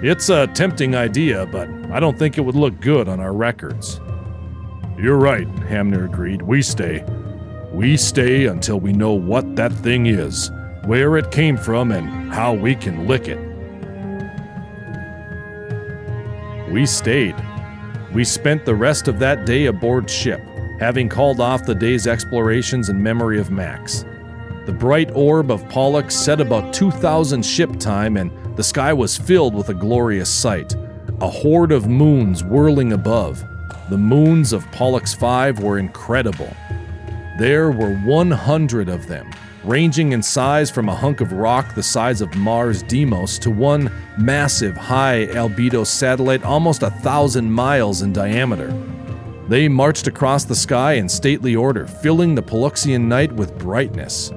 It's 0.05 0.29
a 0.29 0.47
tempting 0.47 0.95
idea, 0.95 1.47
but 1.47 1.69
I 1.91 1.99
don't 1.99 2.17
think 2.17 2.39
it 2.39 2.43
would 2.43 2.55
look 2.55 2.81
good 2.81 3.09
on 3.09 3.19
our 3.19 3.33
records. 3.33 4.01
You're 4.97 5.19
right, 5.19 5.49
Hamner 5.67 6.05
agreed. 6.05 6.43
We 6.43 6.63
stay. 6.63 7.05
We 7.75 7.97
stay 7.97 8.47
until 8.47 8.79
we 8.79 8.93
know 8.93 9.15
what 9.15 9.57
that 9.57 9.73
thing 9.73 10.07
is, 10.07 10.53
where 10.85 11.17
it 11.17 11.33
came 11.33 11.57
from, 11.57 11.91
and 11.91 12.33
how 12.33 12.55
we 12.55 12.77
can 12.77 13.09
lick 13.09 13.27
it. 13.27 13.41
We 16.71 16.87
stayed. 16.87 17.35
We 18.13 18.23
spent 18.23 18.65
the 18.65 18.77
rest 18.77 19.09
of 19.09 19.19
that 19.19 19.45
day 19.45 19.67
aboard 19.67 20.09
ship, 20.09 20.41
having 20.79 21.09
called 21.09 21.41
off 21.41 21.67
the 21.67 21.75
day's 21.75 22.07
explorations 22.07 22.91
in 22.91 23.03
memory 23.03 23.41
of 23.41 23.51
Max. 23.51 24.05
The 24.67 24.73
bright 24.73 25.11
orb 25.13 25.51
of 25.51 25.69
Pollux 25.69 26.15
set 26.15 26.41
about 26.41 26.73
2,000 26.73 27.45
ship 27.45 27.81
time, 27.81 28.17
and 28.17 28.31
the 28.57 28.63
sky 28.63 28.93
was 28.93 29.19
filled 29.19 29.53
with 29.53 29.71
a 29.71 29.75
glorious 29.75 30.31
sight 30.31 30.77
a 31.21 31.29
horde 31.29 31.73
of 31.73 31.89
moons 31.89 32.45
whirling 32.45 32.93
above. 32.93 33.45
The 33.89 33.99
moons 33.99 34.53
of 34.53 34.65
Pollux 34.71 35.13
5 35.15 35.59
were 35.59 35.79
incredible. 35.79 36.55
There 37.37 37.73
were 37.73 37.97
100 37.97 38.89
of 38.89 39.09
them, 39.09 39.29
ranging 39.65 40.13
in 40.13 40.23
size 40.23 40.71
from 40.71 40.89
a 40.89 40.95
hunk 40.95 41.21
of 41.21 41.33
rock 41.33 41.75
the 41.75 41.83
size 41.83 42.21
of 42.21 42.33
Mars 42.37 42.81
Deimos 42.85 43.41
to 43.41 43.51
one 43.51 43.91
massive 44.17 44.77
high 44.77 45.27
albedo 45.27 45.85
satellite 45.85 46.45
almost 46.45 46.85
a 46.85 46.91
thousand 46.91 47.51
miles 47.51 48.03
in 48.03 48.13
diameter. 48.13 48.73
They 49.49 49.69
marched 49.69 50.07
across 50.07 50.45
the 50.45 50.55
sky 50.55 50.93
in 50.93 51.09
stately 51.09 51.57
order, 51.57 51.89
filling 51.89 52.37
the 52.37 52.43
Polluxian 52.43 53.09
night 53.09 53.33
with 53.33 53.59
brightness. 53.59 54.31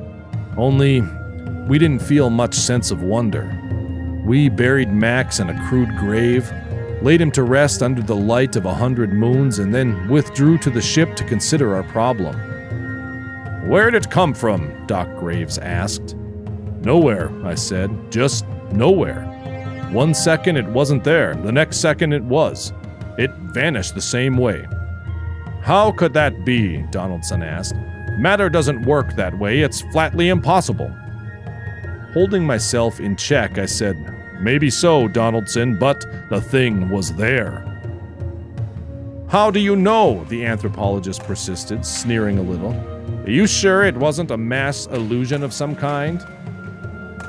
Only, 0.58 1.02
we 1.68 1.78
didn't 1.78 2.02
feel 2.02 2.32
much 2.32 2.56
sense 2.56 2.90
of 2.90 3.04
wonder. 3.04 3.54
We 4.26 4.50
buried 4.50 4.92
Max 4.92 5.40
in 5.40 5.52
a 5.52 5.68
crude 5.68 5.96
grave, 5.98 6.52
laid 7.04 7.22
him 7.22 7.30
to 7.34 7.44
rest 7.44 7.84
under 7.84 8.02
the 8.02 8.16
light 8.16 8.56
of 8.56 8.66
a 8.66 8.74
hundred 8.74 9.14
moons, 9.14 9.60
and 9.60 9.72
then 9.72 10.10
withdrew 10.10 10.58
to 10.58 10.72
the 10.72 10.82
ship 10.82 11.16
to 11.18 11.24
consider 11.24 11.76
our 11.76 11.84
problem. 11.84 12.36
Where'd 13.68 13.96
it 13.96 14.10
come 14.10 14.34
from? 14.34 14.86
Doc 14.88 15.10
Graves 15.20 15.58
asked. 15.58 16.16
Nowhere, 16.84 17.30
I 17.46 17.56
said. 17.56 18.10
Just 18.10 18.48
nowhere. 18.72 19.26
One 19.92 20.14
second 20.14 20.56
it 20.56 20.66
wasn't 20.68 21.04
there, 21.04 21.36
the 21.36 21.52
next 21.52 21.78
second 21.78 22.14
it 22.14 22.24
was. 22.24 22.72
It 23.18 23.30
vanished 23.52 23.94
the 23.94 24.02
same 24.02 24.38
way. 24.38 24.66
How 25.62 25.92
could 25.92 26.14
that 26.14 26.46
be? 26.46 26.78
Donaldson 26.92 27.44
asked. 27.44 27.76
Matter 28.18 28.50
doesn't 28.50 28.86
work 28.86 29.16
that 29.18 29.38
way, 29.38 29.60
it's 29.60 29.82
flatly 29.92 30.30
impossible. 30.30 30.90
Holding 32.14 32.46
myself 32.46 33.02
in 33.02 33.18
check, 33.18 33.58
I 33.58 33.66
said, 33.66 33.98
Maybe 34.40 34.70
so, 34.70 35.10
Donaldson, 35.10 35.78
but 35.78 36.06
the 36.30 36.40
thing 36.40 36.88
was 36.88 37.14
there. 37.16 37.66
How 39.28 39.52
do 39.52 39.60
you 39.60 39.76
know? 39.76 40.24
The 40.30 40.46
anthropologist 40.46 41.22
persisted, 41.24 41.86
sneering 41.86 42.38
a 42.38 42.42
little. 42.42 42.97
Are 43.28 43.32
you 43.32 43.46
sure 43.46 43.84
it 43.84 43.98
wasn't 43.98 44.32
a 44.32 44.38
mass 44.38 44.86
illusion 44.86 45.44
of 45.44 45.52
some 45.52 45.76
kind? 45.76 46.26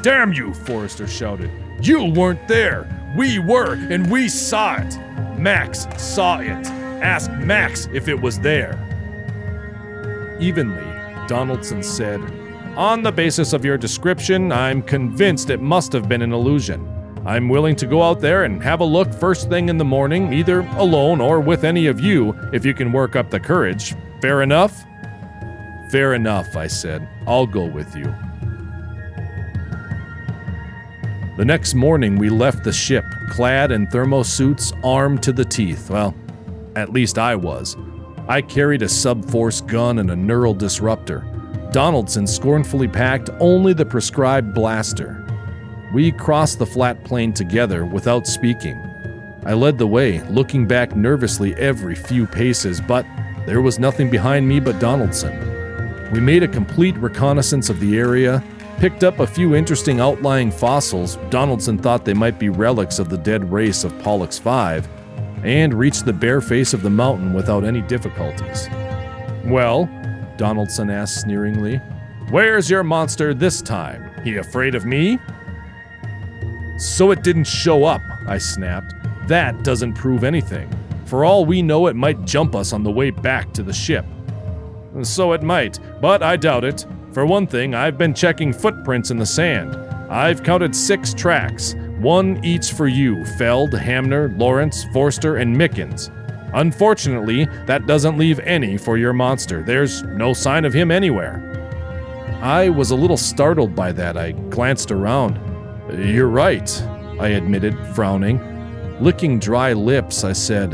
Damn 0.00 0.32
you, 0.32 0.54
Forster 0.54 1.08
shouted. 1.08 1.50
You 1.82 2.04
weren't 2.04 2.46
there! 2.46 2.86
We 3.16 3.40
were, 3.40 3.74
and 3.74 4.08
we 4.08 4.28
saw 4.28 4.76
it! 4.76 4.96
Max 5.40 5.88
saw 6.00 6.38
it! 6.38 6.68
Ask 7.02 7.32
Max 7.32 7.88
if 7.92 8.06
it 8.06 8.14
was 8.14 8.38
there! 8.38 8.78
Evenly, 10.38 10.86
Donaldson 11.26 11.82
said, 11.82 12.20
On 12.76 13.02
the 13.02 13.10
basis 13.10 13.52
of 13.52 13.64
your 13.64 13.76
description, 13.76 14.52
I'm 14.52 14.82
convinced 14.82 15.50
it 15.50 15.60
must 15.60 15.92
have 15.94 16.08
been 16.08 16.22
an 16.22 16.32
illusion. 16.32 16.86
I'm 17.26 17.48
willing 17.48 17.74
to 17.74 17.86
go 17.86 18.04
out 18.04 18.20
there 18.20 18.44
and 18.44 18.62
have 18.62 18.78
a 18.78 18.84
look 18.84 19.12
first 19.12 19.48
thing 19.48 19.68
in 19.68 19.78
the 19.78 19.84
morning, 19.84 20.32
either 20.32 20.60
alone 20.76 21.20
or 21.20 21.40
with 21.40 21.64
any 21.64 21.88
of 21.88 21.98
you, 21.98 22.38
if 22.52 22.64
you 22.64 22.72
can 22.72 22.92
work 22.92 23.16
up 23.16 23.30
the 23.30 23.40
courage. 23.40 23.96
Fair 24.22 24.42
enough? 24.42 24.84
Fair 25.90 26.14
enough, 26.14 26.56
I 26.56 26.66
said. 26.66 27.08
I'll 27.26 27.46
go 27.46 27.64
with 27.64 27.96
you. 27.96 28.14
The 31.38 31.44
next 31.44 31.74
morning, 31.74 32.16
we 32.16 32.30
left 32.30 32.64
the 32.64 32.72
ship, 32.72 33.04
clad 33.30 33.70
in 33.70 33.86
thermosuits, 33.86 34.78
armed 34.84 35.22
to 35.22 35.32
the 35.32 35.44
teeth. 35.44 35.88
Well, 35.88 36.14
at 36.76 36.92
least 36.92 37.16
I 37.16 37.36
was. 37.36 37.76
I 38.28 38.42
carried 38.42 38.82
a 38.82 38.88
sub-force 38.88 39.62
gun 39.62 40.00
and 40.00 40.10
a 40.10 40.16
neural 40.16 40.52
disruptor. 40.52 41.24
Donaldson 41.70 42.26
scornfully 42.26 42.88
packed 42.88 43.30
only 43.40 43.72
the 43.72 43.86
prescribed 43.86 44.52
blaster. 44.52 45.24
We 45.94 46.12
crossed 46.12 46.58
the 46.58 46.66
flat 46.66 47.02
plain 47.04 47.32
together 47.32 47.86
without 47.86 48.26
speaking. 48.26 48.76
I 49.46 49.54
led 49.54 49.78
the 49.78 49.86
way, 49.86 50.20
looking 50.28 50.66
back 50.66 50.94
nervously 50.94 51.54
every 51.54 51.94
few 51.94 52.26
paces, 52.26 52.80
but 52.80 53.06
there 53.46 53.62
was 53.62 53.78
nothing 53.78 54.10
behind 54.10 54.46
me 54.46 54.60
but 54.60 54.78
Donaldson. 54.78 55.57
We 56.12 56.20
made 56.20 56.42
a 56.42 56.48
complete 56.48 56.96
reconnaissance 56.96 57.68
of 57.68 57.80
the 57.80 57.98
area, 57.98 58.42
picked 58.78 59.04
up 59.04 59.18
a 59.18 59.26
few 59.26 59.54
interesting 59.54 60.00
outlying 60.00 60.50
fossils, 60.50 61.16
Donaldson 61.28 61.76
thought 61.76 62.06
they 62.06 62.14
might 62.14 62.38
be 62.38 62.48
relics 62.48 62.98
of 62.98 63.10
the 63.10 63.18
dead 63.18 63.52
race 63.52 63.84
of 63.84 63.92
Pollux 64.00 64.38
5, 64.38 64.88
and 65.44 65.74
reached 65.74 66.06
the 66.06 66.12
bare 66.12 66.40
face 66.40 66.72
of 66.72 66.82
the 66.82 66.88
mountain 66.88 67.34
without 67.34 67.62
any 67.62 67.82
difficulties. 67.82 68.68
Well, 69.44 69.84
Donaldson 70.38 70.88
asked 70.88 71.20
sneeringly, 71.20 71.78
where's 72.30 72.70
your 72.70 72.84
monster 72.84 73.34
this 73.34 73.60
time? 73.60 74.10
He 74.24 74.36
afraid 74.36 74.74
of 74.74 74.86
me? 74.86 75.18
So 76.78 77.10
it 77.10 77.22
didn't 77.22 77.44
show 77.44 77.84
up, 77.84 78.00
I 78.26 78.38
snapped. 78.38 78.94
That 79.28 79.62
doesn't 79.62 79.92
prove 79.92 80.24
anything. 80.24 80.72
For 81.04 81.24
all 81.24 81.44
we 81.44 81.60
know, 81.60 81.86
it 81.86 81.96
might 81.96 82.24
jump 82.24 82.54
us 82.54 82.72
on 82.72 82.82
the 82.82 82.90
way 82.90 83.10
back 83.10 83.52
to 83.54 83.62
the 83.62 83.74
ship. 83.74 84.06
So 85.04 85.32
it 85.32 85.42
might, 85.42 85.78
but 86.00 86.22
I 86.22 86.36
doubt 86.36 86.64
it. 86.64 86.86
For 87.12 87.26
one 87.26 87.46
thing, 87.46 87.74
I've 87.74 87.98
been 87.98 88.14
checking 88.14 88.52
footprints 88.52 89.10
in 89.10 89.18
the 89.18 89.26
sand. 89.26 89.76
I've 90.10 90.42
counted 90.42 90.74
six 90.74 91.12
tracks, 91.12 91.74
one 91.98 92.42
each 92.44 92.72
for 92.72 92.86
you 92.86 93.24
Feld, 93.36 93.74
Hamner, 93.74 94.30
Lawrence, 94.36 94.84
Forster, 94.92 95.36
and 95.36 95.54
Mickens. 95.54 96.10
Unfortunately, 96.54 97.44
that 97.66 97.86
doesn't 97.86 98.16
leave 98.16 98.40
any 98.40 98.78
for 98.78 98.96
your 98.96 99.12
monster. 99.12 99.62
There's 99.62 100.02
no 100.04 100.32
sign 100.32 100.64
of 100.64 100.72
him 100.72 100.90
anywhere. 100.90 101.44
I 102.40 102.68
was 102.68 102.90
a 102.90 102.96
little 102.96 103.16
startled 103.16 103.74
by 103.74 103.92
that. 103.92 104.16
I 104.16 104.32
glanced 104.32 104.90
around. 104.90 105.40
You're 105.92 106.28
right, 106.28 106.70
I 107.20 107.28
admitted, 107.28 107.76
frowning. 107.94 108.40
Licking 109.00 109.38
dry 109.38 109.72
lips, 109.72 110.24
I 110.24 110.32
said, 110.32 110.70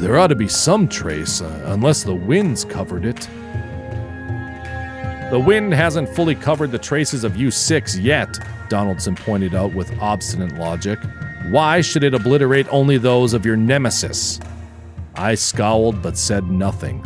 There 0.00 0.18
ought 0.18 0.28
to 0.28 0.34
be 0.34 0.48
some 0.48 0.88
trace, 0.88 1.42
uh, 1.42 1.62
unless 1.66 2.02
the 2.02 2.14
wind's 2.14 2.64
covered 2.64 3.04
it. 3.04 3.28
The 5.30 5.38
wind 5.38 5.74
hasn't 5.74 6.08
fully 6.08 6.34
covered 6.34 6.70
the 6.70 6.78
traces 6.78 7.24
of 7.24 7.32
U6 7.32 8.02
yet, 8.02 8.38
Donaldson 8.68 9.14
pointed 9.14 9.54
out 9.54 9.74
with 9.74 9.92
obstinate 10.00 10.54
logic. 10.54 10.98
Why 11.50 11.80
should 11.80 12.04
it 12.04 12.14
obliterate 12.14 12.66
only 12.70 12.98
those 12.98 13.34
of 13.34 13.44
your 13.44 13.56
nemesis? 13.56 14.40
I 15.14 15.34
scowled 15.34 16.02
but 16.02 16.16
said 16.16 16.50
nothing. 16.50 17.04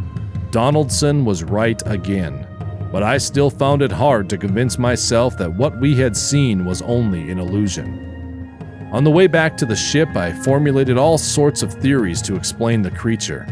Donaldson 0.50 1.24
was 1.24 1.44
right 1.44 1.80
again 1.86 2.46
but 2.92 3.02
I 3.02 3.16
still 3.16 3.48
found 3.48 3.80
it 3.80 3.90
hard 3.90 4.28
to 4.28 4.36
convince 4.36 4.78
myself 4.78 5.38
that 5.38 5.54
what 5.54 5.80
we 5.80 5.96
had 5.96 6.14
seen 6.14 6.66
was 6.66 6.82
only 6.82 7.30
an 7.30 7.38
illusion. 7.38 8.10
On 8.92 9.02
the 9.02 9.10
way 9.10 9.26
back 9.26 9.56
to 9.56 9.66
the 9.66 9.74
ship, 9.74 10.14
I 10.14 10.30
formulated 10.30 10.98
all 10.98 11.16
sorts 11.16 11.62
of 11.62 11.72
theories 11.72 12.20
to 12.22 12.36
explain 12.36 12.82
the 12.82 12.90
creature. 12.90 13.46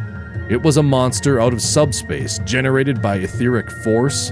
It 0.50 0.62
was 0.62 0.76
a 0.76 0.82
monster 0.82 1.40
out 1.40 1.54
of 1.54 1.62
subspace, 1.62 2.38
generated 2.40 3.00
by 3.00 3.16
etheric 3.16 3.70
force. 3.82 4.30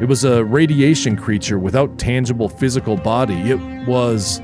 It 0.00 0.06
was 0.06 0.24
a 0.24 0.44
radiation 0.44 1.16
creature 1.16 1.58
without 1.58 1.98
tangible 1.98 2.48
physical 2.48 2.96
body. 2.96 3.50
It 3.50 3.86
was. 3.86 4.40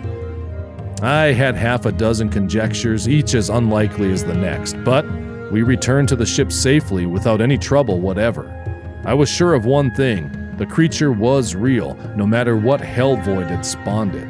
I 1.03 1.33
had 1.33 1.57
half 1.57 1.87
a 1.87 1.93
dozen 1.93 2.29
conjectures, 2.29 3.09
each 3.09 3.35
as 3.35 3.51
unlikely 3.51 4.13
as 4.13 4.23
the 4.23 4.35
next, 4.35 4.77
but 4.85 5.05
we 5.51 5.63
returned 5.63 6.09
to 6.11 6.17
the 6.17 6.27
ship 6.27 6.53
safely 6.53 7.07
without 7.07 7.41
any 7.41 7.59
trouble 7.59 7.99
whatever. 7.99 8.57
I 9.05 9.15
was 9.15 9.29
sure 9.29 9.55
of 9.55 9.65
one 9.65 9.93
thing 9.95 10.31
the 10.57 10.67
creature 10.67 11.11
was 11.11 11.55
real, 11.55 11.95
no 12.17 12.27
matter 12.27 12.57
what 12.57 12.81
hell 12.81 13.17
void 13.17 13.47
had 13.47 13.65
spawned 13.65 14.15
it. 14.15 14.29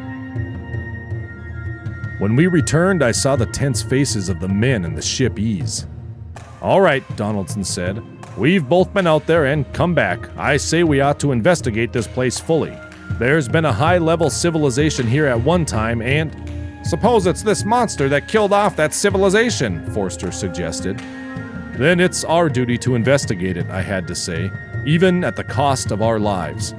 When 2.20 2.37
we 2.37 2.46
returned, 2.46 3.02
I 3.02 3.11
saw 3.11 3.35
the 3.35 3.46
tense 3.46 3.83
faces 3.83 4.28
of 4.28 4.40
the 4.40 4.48
men 4.48 4.85
in 4.85 4.94
the 4.94 5.02
ship 5.02 5.38
ease. 5.38 5.87
All 6.62 6.80
right, 6.80 7.02
Donaldson 7.16 7.64
said. 7.64 8.00
We've 8.37 8.69
both 8.69 8.93
been 8.95 9.07
out 9.07 9.27
there 9.27 9.47
and 9.47 9.71
come 9.73 9.95
back. 9.95 10.37
I 10.37 10.57
say 10.57 10.83
we 10.83 11.01
ought 11.01 11.21
to 11.21 11.33
investigate 11.33 11.93
this 11.93 12.07
place 12.07 12.38
fully. 12.38 12.77
There's 13.19 13.49
been 13.49 13.64
a 13.64 13.73
high 13.73 13.99
level 13.99 14.31
civilization 14.31 15.07
here 15.07 15.27
at 15.27 15.40
one 15.40 15.64
time, 15.64 16.01
and. 16.03 16.35
Suppose 16.83 17.27
it's 17.27 17.43
this 17.43 17.64
monster 17.64 18.09
that 18.09 18.27
killed 18.27 18.55
off 18.55 18.75
that 18.77 18.95
civilization, 18.95 19.85
Forster 19.93 20.33
suggested. 20.33 20.99
Then 21.77 22.01
it's 22.01 22.25
our 22.25 22.49
duty 22.49 22.79
to 22.79 22.95
investigate 22.95 23.57
it, 23.59 23.69
I 23.69 23.83
had 23.83 24.09
to 24.09 24.14
say, 24.14 24.51
even 24.87 25.23
at 25.23 25.37
the 25.37 25.45
cost 25.45 25.90
of 25.90 26.01
our 26.01 26.19
lives. 26.19 26.75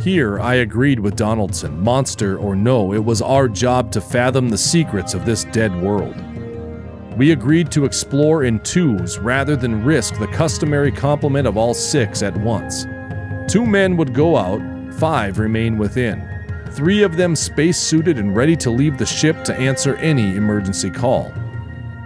Here, 0.00 0.40
I 0.40 0.54
agreed 0.54 1.00
with 1.00 1.16
Donaldson. 1.16 1.80
Monster 1.80 2.38
or 2.38 2.54
no, 2.54 2.92
it 2.92 3.04
was 3.04 3.20
our 3.20 3.48
job 3.48 3.90
to 3.92 4.00
fathom 4.00 4.48
the 4.48 4.58
secrets 4.58 5.12
of 5.12 5.24
this 5.24 5.44
dead 5.44 5.74
world. 5.82 6.16
We 7.16 7.32
agreed 7.32 7.70
to 7.72 7.84
explore 7.84 8.44
in 8.44 8.60
twos 8.60 9.18
rather 9.18 9.54
than 9.54 9.84
risk 9.84 10.18
the 10.18 10.26
customary 10.28 10.90
complement 10.90 11.46
of 11.46 11.58
all 11.58 11.74
six 11.74 12.22
at 12.22 12.34
once. 12.38 12.86
Two 13.46 13.66
men 13.66 13.96
would 13.98 14.14
go 14.14 14.36
out, 14.36 14.62
five 14.94 15.38
remain 15.38 15.76
within. 15.76 16.26
Three 16.70 17.02
of 17.02 17.18
them 17.18 17.36
space 17.36 17.76
suited 17.76 18.18
and 18.18 18.34
ready 18.34 18.56
to 18.56 18.70
leave 18.70 18.96
the 18.96 19.04
ship 19.04 19.44
to 19.44 19.54
answer 19.54 19.96
any 19.96 20.36
emergency 20.36 20.88
call. 20.88 21.30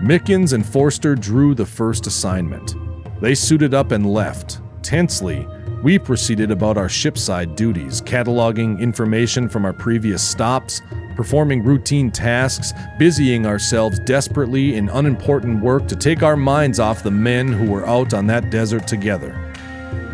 Mickens 0.03 0.53
and 0.53 0.67
Forster 0.67 1.15
drew 1.15 1.55
the 1.55 1.65
first 1.65 2.09
assignment. 2.09 2.75
They 3.21 3.35
suited 3.37 3.75
up 3.75 3.93
and 3.93 4.13
left. 4.13 4.61
Tensely, 4.83 5.47
we 5.85 6.01
proceeded 6.01 6.51
about 6.51 6.77
our 6.77 6.89
shipside 6.89 7.55
duties, 7.55 8.03
cataloging 8.03 8.81
information 8.81 9.49
from 9.49 9.65
our 9.65 9.73
previous 9.73 10.23
stops, 10.23 10.83
performing 11.17 11.65
routine 11.65 12.11
tasks, 12.11 12.73
busying 12.99 13.47
ourselves 13.47 13.99
desperately 14.01 14.77
in 14.77 14.89
unimportant 14.91 15.63
work 15.63 15.89
to 15.89 15.97
take 15.97 16.23
our 16.23 16.37
minds 16.37 16.79
off 16.79 17.03
the 17.03 17.11
men 17.11 17.49
who 17.49 17.71
were 17.71 17.87
out 17.87 18.15
on 18.15 18.27
that 18.27 18.51
desert 18.51 18.87
together. 18.87 19.33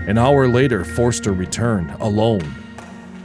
An 0.09 0.17
hour 0.17 0.49
later, 0.49 0.85
Forster 0.85 1.33
returned, 1.33 1.95
alone, 2.01 2.62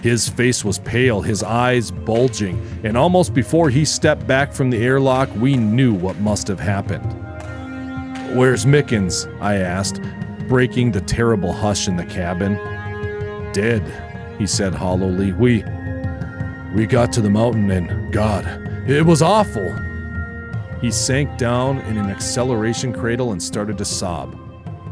his 0.01 0.29
face 0.29 0.63
was 0.63 0.79
pale, 0.79 1.21
his 1.21 1.41
eyes 1.43 1.89
bulging, 1.89 2.61
and 2.83 2.95
almost 2.95 3.33
before 3.33 3.69
he 3.69 3.83
stepped 3.83 4.27
back 4.27 4.53
from 4.53 4.69
the 4.69 4.77
airlock, 4.77 5.29
we 5.35 5.55
knew 5.57 5.93
what 5.93 6.17
must 6.19 6.47
have 6.47 6.59
happened. 6.59 7.05
Where's 8.35 8.65
Mickens? 8.65 9.25
I 9.41 9.55
asked, 9.55 10.01
breaking 10.47 10.91
the 10.91 11.01
terrible 11.01 11.51
hush 11.51 11.87
in 11.87 11.97
the 11.97 12.05
cabin. 12.05 12.55
Dead, 13.53 13.83
he 14.37 14.45
said 14.45 14.73
hollowly. 14.73 15.33
We. 15.33 15.63
We 16.75 16.85
got 16.85 17.11
to 17.13 17.21
the 17.21 17.29
mountain 17.29 17.71
and, 17.71 18.11
God, 18.11 18.45
it 18.87 19.05
was 19.05 19.21
awful. 19.21 19.73
He 20.81 20.91
sank 20.91 21.37
down 21.37 21.79
in 21.79 21.97
an 21.97 22.09
acceleration 22.09 22.93
cradle 22.93 23.31
and 23.31 23.41
started 23.41 23.77
to 23.79 23.85
sob. 23.85 24.37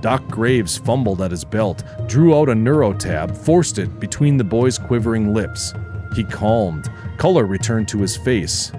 Doc 0.02 0.28
Graves 0.28 0.78
fumbled 0.78 1.22
at 1.22 1.32
his 1.32 1.44
belt, 1.44 1.84
drew 2.08 2.38
out 2.38 2.50
a 2.50 2.54
neurotab, 2.54 3.36
forced 3.36 3.80
it 3.80 4.00
between 4.00 4.38
the 4.38 4.44
boy's 4.44 4.78
quivering 4.78 5.34
lips. 5.34 5.74
He 6.16 6.24
calmed. 6.24 6.90
Color 7.18 7.46
returned 7.46 7.88
to 7.90 8.00
his 8.00 8.16
face. 8.18 8.72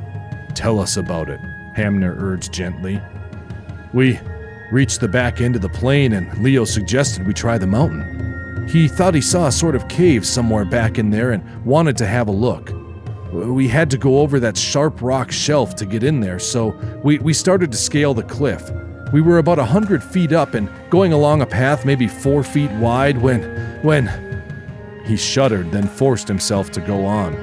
Tell 0.54 0.80
us 0.80 0.96
about 0.96 1.28
it, 1.28 1.40
Hamner 1.74 2.16
urged 2.18 2.52
gently. 2.52 3.00
We 3.92 4.18
reached 4.72 5.00
the 5.00 5.08
back 5.08 5.40
end 5.40 5.56
of 5.56 5.62
the 5.62 5.68
plain, 5.68 6.12
and 6.12 6.42
Leo 6.42 6.64
suggested 6.64 7.26
we 7.26 7.34
try 7.34 7.58
the 7.58 7.66
mountain. 7.66 8.68
He 8.68 8.88
thought 8.88 9.14
he 9.14 9.20
saw 9.20 9.46
a 9.46 9.52
sort 9.52 9.76
of 9.76 9.88
cave 9.88 10.26
somewhere 10.26 10.64
back 10.64 10.98
in 10.98 11.10
there 11.10 11.32
and 11.32 11.64
wanted 11.64 11.96
to 11.98 12.06
have 12.06 12.28
a 12.28 12.32
look. 12.32 12.75
We 13.36 13.68
had 13.68 13.90
to 13.90 13.98
go 13.98 14.20
over 14.20 14.40
that 14.40 14.56
sharp 14.56 15.02
rock 15.02 15.30
shelf 15.30 15.76
to 15.76 15.86
get 15.86 16.02
in 16.02 16.20
there, 16.20 16.38
so 16.38 16.70
we, 17.04 17.18
we 17.18 17.34
started 17.34 17.70
to 17.72 17.76
scale 17.76 18.14
the 18.14 18.22
cliff. 18.22 18.70
We 19.12 19.20
were 19.20 19.38
about 19.38 19.58
a 19.58 19.64
hundred 19.64 20.02
feet 20.02 20.32
up 20.32 20.54
and 20.54 20.70
going 20.90 21.12
along 21.12 21.42
a 21.42 21.46
path 21.46 21.84
maybe 21.84 22.08
four 22.08 22.42
feet 22.42 22.70
wide 22.72 23.18
when. 23.18 23.42
when. 23.82 24.06
He 25.04 25.16
shuddered, 25.16 25.70
then 25.70 25.86
forced 25.86 26.26
himself 26.26 26.70
to 26.72 26.80
go 26.80 27.04
on. 27.04 27.34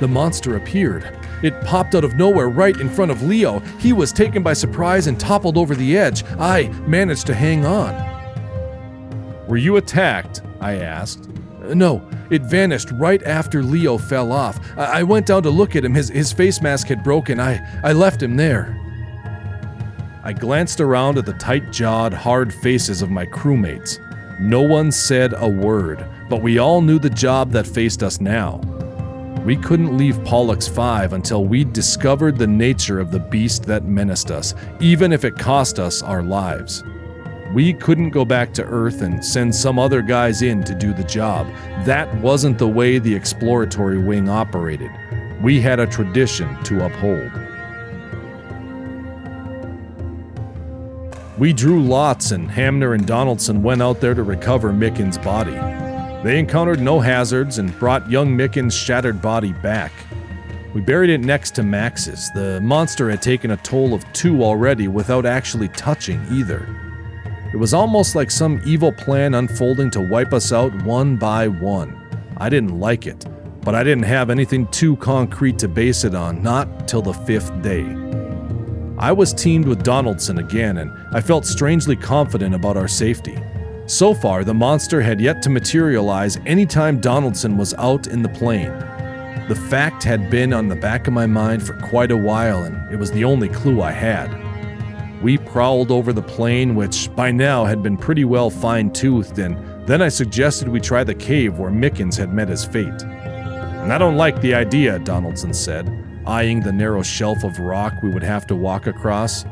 The 0.00 0.08
monster 0.08 0.56
appeared. 0.56 1.16
It 1.42 1.58
popped 1.62 1.94
out 1.94 2.04
of 2.04 2.16
nowhere 2.16 2.48
right 2.48 2.76
in 2.78 2.90
front 2.90 3.10
of 3.10 3.22
Leo. 3.22 3.60
He 3.78 3.92
was 3.92 4.12
taken 4.12 4.42
by 4.42 4.52
surprise 4.52 5.06
and 5.06 5.18
toppled 5.18 5.56
over 5.56 5.74
the 5.74 5.96
edge. 5.96 6.24
I 6.38 6.68
managed 6.86 7.26
to 7.28 7.34
hang 7.34 7.64
on. 7.64 7.94
Were 9.46 9.56
you 9.56 9.76
attacked? 9.76 10.42
I 10.60 10.74
asked. 10.74 11.30
No, 11.74 12.08
it 12.30 12.42
vanished 12.42 12.90
right 12.92 13.22
after 13.24 13.62
Leo 13.62 13.98
fell 13.98 14.32
off. 14.32 14.58
I, 14.76 15.00
I 15.00 15.02
went 15.02 15.26
down 15.26 15.42
to 15.44 15.50
look 15.50 15.76
at 15.76 15.84
him. 15.84 15.94
His, 15.94 16.08
his 16.08 16.32
face 16.32 16.60
mask 16.60 16.88
had 16.88 17.02
broken. 17.02 17.40
I, 17.40 17.60
I 17.82 17.92
left 17.92 18.22
him 18.22 18.36
there. 18.36 18.76
I 20.24 20.32
glanced 20.32 20.80
around 20.80 21.18
at 21.18 21.26
the 21.26 21.34
tight 21.34 21.70
jawed, 21.70 22.12
hard 22.12 22.52
faces 22.52 23.00
of 23.00 23.10
my 23.10 23.26
crewmates. 23.26 24.00
No 24.40 24.60
one 24.60 24.90
said 24.90 25.34
a 25.36 25.48
word, 25.48 26.04
but 26.28 26.42
we 26.42 26.58
all 26.58 26.80
knew 26.80 26.98
the 26.98 27.08
job 27.08 27.52
that 27.52 27.66
faced 27.66 28.02
us 28.02 28.20
now. 28.20 28.60
We 29.44 29.56
couldn't 29.56 29.96
leave 29.96 30.24
Pollux 30.24 30.66
5 30.66 31.12
until 31.12 31.44
we'd 31.44 31.72
discovered 31.72 32.36
the 32.36 32.48
nature 32.48 32.98
of 32.98 33.12
the 33.12 33.20
beast 33.20 33.62
that 33.66 33.84
menaced 33.84 34.32
us, 34.32 34.54
even 34.80 35.12
if 35.12 35.24
it 35.24 35.38
cost 35.38 35.78
us 35.78 36.02
our 36.02 36.22
lives. 36.22 36.82
We 37.56 37.72
couldn't 37.72 38.10
go 38.10 38.26
back 38.26 38.52
to 38.52 38.64
Earth 38.64 39.00
and 39.00 39.24
send 39.24 39.54
some 39.54 39.78
other 39.78 40.02
guys 40.02 40.42
in 40.42 40.62
to 40.64 40.74
do 40.74 40.92
the 40.92 41.04
job. 41.04 41.46
That 41.86 42.14
wasn't 42.20 42.58
the 42.58 42.68
way 42.68 42.98
the 42.98 43.14
exploratory 43.14 43.96
wing 43.96 44.28
operated. 44.28 44.90
We 45.40 45.62
had 45.62 45.80
a 45.80 45.86
tradition 45.86 46.62
to 46.64 46.84
uphold. 46.84 47.32
We 51.38 51.54
drew 51.54 51.82
lots, 51.82 52.32
and 52.32 52.50
Hamner 52.50 52.92
and 52.92 53.06
Donaldson 53.06 53.62
went 53.62 53.80
out 53.80 54.02
there 54.02 54.12
to 54.12 54.22
recover 54.22 54.70
Mickens' 54.70 55.16
body. 55.16 55.56
They 56.22 56.38
encountered 56.38 56.82
no 56.82 57.00
hazards 57.00 57.56
and 57.56 57.74
brought 57.78 58.10
young 58.10 58.36
Mickens' 58.36 58.74
shattered 58.74 59.22
body 59.22 59.54
back. 59.54 59.92
We 60.74 60.82
buried 60.82 61.08
it 61.08 61.22
next 61.22 61.54
to 61.54 61.62
Max's. 61.62 62.30
The 62.34 62.60
monster 62.60 63.08
had 63.08 63.22
taken 63.22 63.52
a 63.52 63.56
toll 63.56 63.94
of 63.94 64.04
two 64.12 64.44
already 64.44 64.88
without 64.88 65.24
actually 65.24 65.68
touching 65.68 66.22
either. 66.30 66.85
It 67.52 67.56
was 67.58 67.72
almost 67.72 68.14
like 68.14 68.30
some 68.30 68.60
evil 68.66 68.92
plan 68.92 69.34
unfolding 69.34 69.90
to 69.92 70.00
wipe 70.00 70.32
us 70.32 70.52
out 70.52 70.74
one 70.82 71.16
by 71.16 71.48
one. 71.48 71.96
I 72.36 72.48
didn't 72.48 72.78
like 72.78 73.06
it, 73.06 73.24
but 73.60 73.74
I 73.74 73.82
didn't 73.84 74.04
have 74.04 74.30
anything 74.30 74.66
too 74.68 74.96
concrete 74.96 75.58
to 75.60 75.68
base 75.68 76.04
it 76.04 76.14
on, 76.14 76.42
not 76.42 76.88
till 76.88 77.02
the 77.02 77.12
fifth 77.12 77.62
day. 77.62 77.84
I 78.98 79.12
was 79.12 79.32
teamed 79.32 79.66
with 79.66 79.82
Donaldson 79.82 80.38
again, 80.38 80.78
and 80.78 80.90
I 81.12 81.20
felt 81.20 81.46
strangely 81.46 81.96
confident 81.96 82.54
about 82.54 82.76
our 82.76 82.88
safety. 82.88 83.38
So 83.86 84.14
far, 84.14 84.42
the 84.42 84.54
monster 84.54 85.00
had 85.00 85.20
yet 85.20 85.42
to 85.42 85.50
materialize 85.50 86.38
anytime 86.46 87.00
Donaldson 87.00 87.56
was 87.56 87.74
out 87.74 88.06
in 88.08 88.22
the 88.22 88.28
plain. 88.28 88.70
The 89.48 89.54
fact 89.70 90.02
had 90.02 90.28
been 90.28 90.52
on 90.52 90.66
the 90.66 90.74
back 90.74 91.06
of 91.06 91.12
my 91.12 91.26
mind 91.26 91.64
for 91.64 91.74
quite 91.74 92.10
a 92.10 92.16
while, 92.16 92.64
and 92.64 92.92
it 92.92 92.96
was 92.96 93.12
the 93.12 93.24
only 93.24 93.48
clue 93.48 93.80
I 93.82 93.92
had. 93.92 94.45
We 95.26 95.38
prowled 95.38 95.90
over 95.90 96.12
the 96.12 96.22
plain, 96.22 96.76
which 96.76 97.12
by 97.16 97.32
now 97.32 97.64
had 97.64 97.82
been 97.82 97.96
pretty 97.96 98.24
well 98.24 98.48
fine 98.48 98.92
toothed, 98.92 99.40
and 99.40 99.56
then 99.84 100.00
I 100.00 100.08
suggested 100.08 100.68
we 100.68 100.78
try 100.78 101.02
the 101.02 101.16
cave 101.16 101.58
where 101.58 101.72
Mickens 101.72 102.16
had 102.16 102.32
met 102.32 102.48
his 102.48 102.64
fate. 102.64 103.02
I 103.02 103.98
don't 103.98 104.16
like 104.16 104.40
the 104.40 104.54
idea, 104.54 105.00
Donaldson 105.00 105.52
said 105.52 105.88
eyeing 106.28 106.60
the 106.60 106.70
narrow 106.70 107.02
shelf 107.02 107.42
of 107.42 107.58
rock 107.58 107.94
we 108.04 108.10
would 108.10 108.22
have 108.22 108.46
to 108.46 108.54
walk 108.54 108.86
across. 108.86 109.44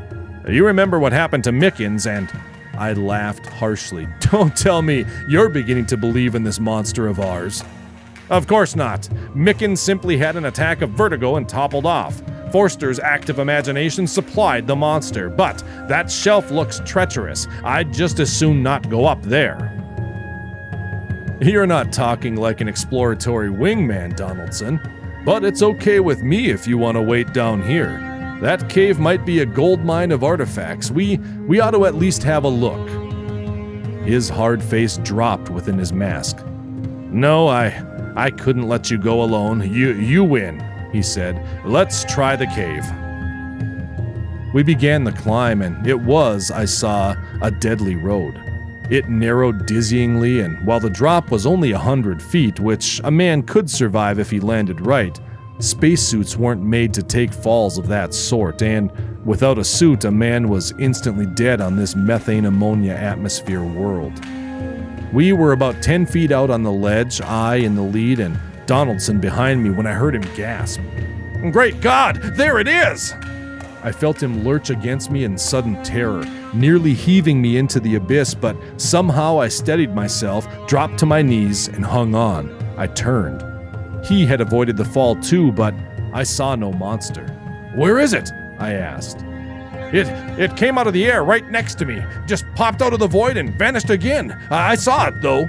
You 0.48 0.64
remember 0.64 1.00
what 1.00 1.10
happened 1.12 1.42
to 1.42 1.50
Mickens, 1.50 2.06
and 2.06 2.30
I 2.78 2.92
laughed 2.92 3.46
harshly. 3.46 4.06
Don't 4.20 4.56
tell 4.56 4.80
me 4.80 5.04
you're 5.28 5.48
beginning 5.48 5.86
to 5.86 5.96
believe 5.96 6.36
in 6.36 6.44
this 6.44 6.60
monster 6.60 7.08
of 7.08 7.18
ours. 7.18 7.64
Of 8.30 8.46
course 8.46 8.76
not. 8.76 9.08
Mickens 9.34 9.78
simply 9.78 10.18
had 10.18 10.36
an 10.36 10.44
attack 10.44 10.82
of 10.82 10.90
vertigo 10.90 11.34
and 11.34 11.48
toppled 11.48 11.84
off. 11.84 12.22
Forster's 12.54 13.00
active 13.00 13.40
imagination 13.40 14.06
supplied 14.06 14.68
the 14.68 14.76
monster, 14.76 15.28
but 15.28 15.58
that 15.88 16.08
shelf 16.08 16.52
looks 16.52 16.80
treacherous. 16.84 17.48
I'd 17.64 17.92
just 17.92 18.20
as 18.20 18.32
soon 18.32 18.62
not 18.62 18.88
go 18.88 19.06
up 19.06 19.20
there. 19.22 19.72
You're 21.42 21.66
not 21.66 21.92
talking 21.92 22.36
like 22.36 22.60
an 22.60 22.68
exploratory 22.68 23.48
wingman, 23.48 24.14
Donaldson. 24.14 24.80
But 25.24 25.44
it's 25.44 25.64
okay 25.64 25.98
with 25.98 26.22
me 26.22 26.50
if 26.50 26.68
you 26.68 26.78
want 26.78 26.96
to 26.96 27.02
wait 27.02 27.32
down 27.32 27.60
here. 27.60 27.98
That 28.40 28.68
cave 28.68 29.00
might 29.00 29.26
be 29.26 29.40
a 29.40 29.46
gold 29.46 29.84
mine 29.84 30.12
of 30.12 30.22
artifacts. 30.22 30.92
We 30.92 31.16
we 31.48 31.58
ought 31.58 31.72
to 31.72 31.86
at 31.86 31.96
least 31.96 32.22
have 32.22 32.44
a 32.44 32.48
look. 32.48 32.88
His 34.06 34.28
hard 34.28 34.62
face 34.62 34.98
dropped 34.98 35.50
within 35.50 35.76
his 35.76 35.92
mask. 35.92 36.46
No, 37.10 37.48
I 37.48 37.84
I 38.14 38.30
couldn't 38.30 38.68
let 38.68 38.92
you 38.92 38.98
go 38.98 39.24
alone. 39.24 39.60
You 39.74 39.94
you 39.94 40.22
win, 40.22 40.60
he 40.94 41.02
said. 41.02 41.44
Let's 41.66 42.04
try 42.04 42.36
the 42.36 42.46
cave. 42.46 42.84
We 44.54 44.62
began 44.62 45.02
the 45.02 45.12
climb 45.12 45.60
and 45.60 45.84
it 45.86 45.98
was, 45.98 46.52
I 46.52 46.64
saw, 46.64 47.16
a 47.42 47.50
deadly 47.50 47.96
road. 47.96 48.40
It 48.90 49.08
narrowed 49.08 49.66
dizzyingly, 49.66 50.44
and 50.44 50.64
while 50.66 50.78
the 50.78 50.90
drop 50.90 51.30
was 51.30 51.46
only 51.46 51.72
a 51.72 51.78
hundred 51.78 52.22
feet, 52.22 52.60
which 52.60 53.00
a 53.02 53.10
man 53.10 53.42
could 53.42 53.68
survive 53.68 54.18
if 54.18 54.30
he 54.30 54.40
landed 54.40 54.86
right, 54.86 55.18
spacesuits 55.58 56.36
weren't 56.36 56.62
made 56.62 56.92
to 56.94 57.02
take 57.02 57.32
falls 57.32 57.78
of 57.78 57.88
that 57.88 58.12
sort, 58.12 58.62
and 58.62 58.92
without 59.24 59.58
a 59.58 59.64
suit, 59.64 60.04
a 60.04 60.10
man 60.10 60.48
was 60.48 60.74
instantly 60.78 61.26
dead 61.26 61.62
on 61.62 61.76
this 61.76 61.96
methane 61.96 62.44
ammonia 62.44 62.92
atmosphere 62.92 63.64
world. 63.64 64.12
We 65.14 65.32
were 65.32 65.52
about 65.52 65.82
10 65.82 66.04
feet 66.04 66.30
out 66.30 66.50
on 66.50 66.62
the 66.62 66.72
ledge, 66.72 67.22
I 67.22 67.56
in 67.56 67.76
the 67.76 67.82
lead, 67.82 68.20
and 68.20 68.38
Donaldson 68.66 69.20
behind 69.20 69.62
me 69.62 69.70
when 69.70 69.86
I 69.86 69.92
heard 69.92 70.14
him 70.14 70.22
gasp. 70.34 70.80
Great 71.50 71.80
God, 71.80 72.16
there 72.36 72.58
it 72.58 72.68
is! 72.68 73.12
I 73.82 73.92
felt 73.92 74.22
him 74.22 74.44
lurch 74.44 74.70
against 74.70 75.10
me 75.10 75.24
in 75.24 75.36
sudden 75.36 75.82
terror, 75.82 76.24
nearly 76.54 76.94
heaving 76.94 77.42
me 77.42 77.58
into 77.58 77.80
the 77.80 77.96
abyss, 77.96 78.34
but 78.34 78.56
somehow 78.80 79.38
I 79.38 79.48
steadied 79.48 79.94
myself, 79.94 80.48
dropped 80.66 80.98
to 81.00 81.06
my 81.06 81.20
knees, 81.20 81.68
and 81.68 81.84
hung 81.84 82.14
on. 82.14 82.50
I 82.78 82.86
turned. 82.86 83.44
He 84.06 84.24
had 84.24 84.40
avoided 84.40 84.78
the 84.78 84.86
fall 84.86 85.16
too, 85.16 85.52
but 85.52 85.74
I 86.14 86.22
saw 86.22 86.54
no 86.54 86.72
monster. 86.72 87.26
Where 87.74 87.98
is 87.98 88.14
it? 88.14 88.30
I 88.58 88.72
asked. 88.72 89.18
It 89.92 90.08
it 90.38 90.56
came 90.56 90.78
out 90.78 90.86
of 90.86 90.92
the 90.94 91.04
air 91.04 91.22
right 91.22 91.48
next 91.50 91.76
to 91.78 91.84
me, 91.84 92.02
just 92.26 92.46
popped 92.54 92.80
out 92.80 92.94
of 92.94 93.00
the 93.00 93.06
void 93.06 93.36
and 93.36 93.54
vanished 93.58 93.90
again. 93.90 94.32
I 94.50 94.76
saw 94.76 95.08
it 95.08 95.20
though. 95.20 95.44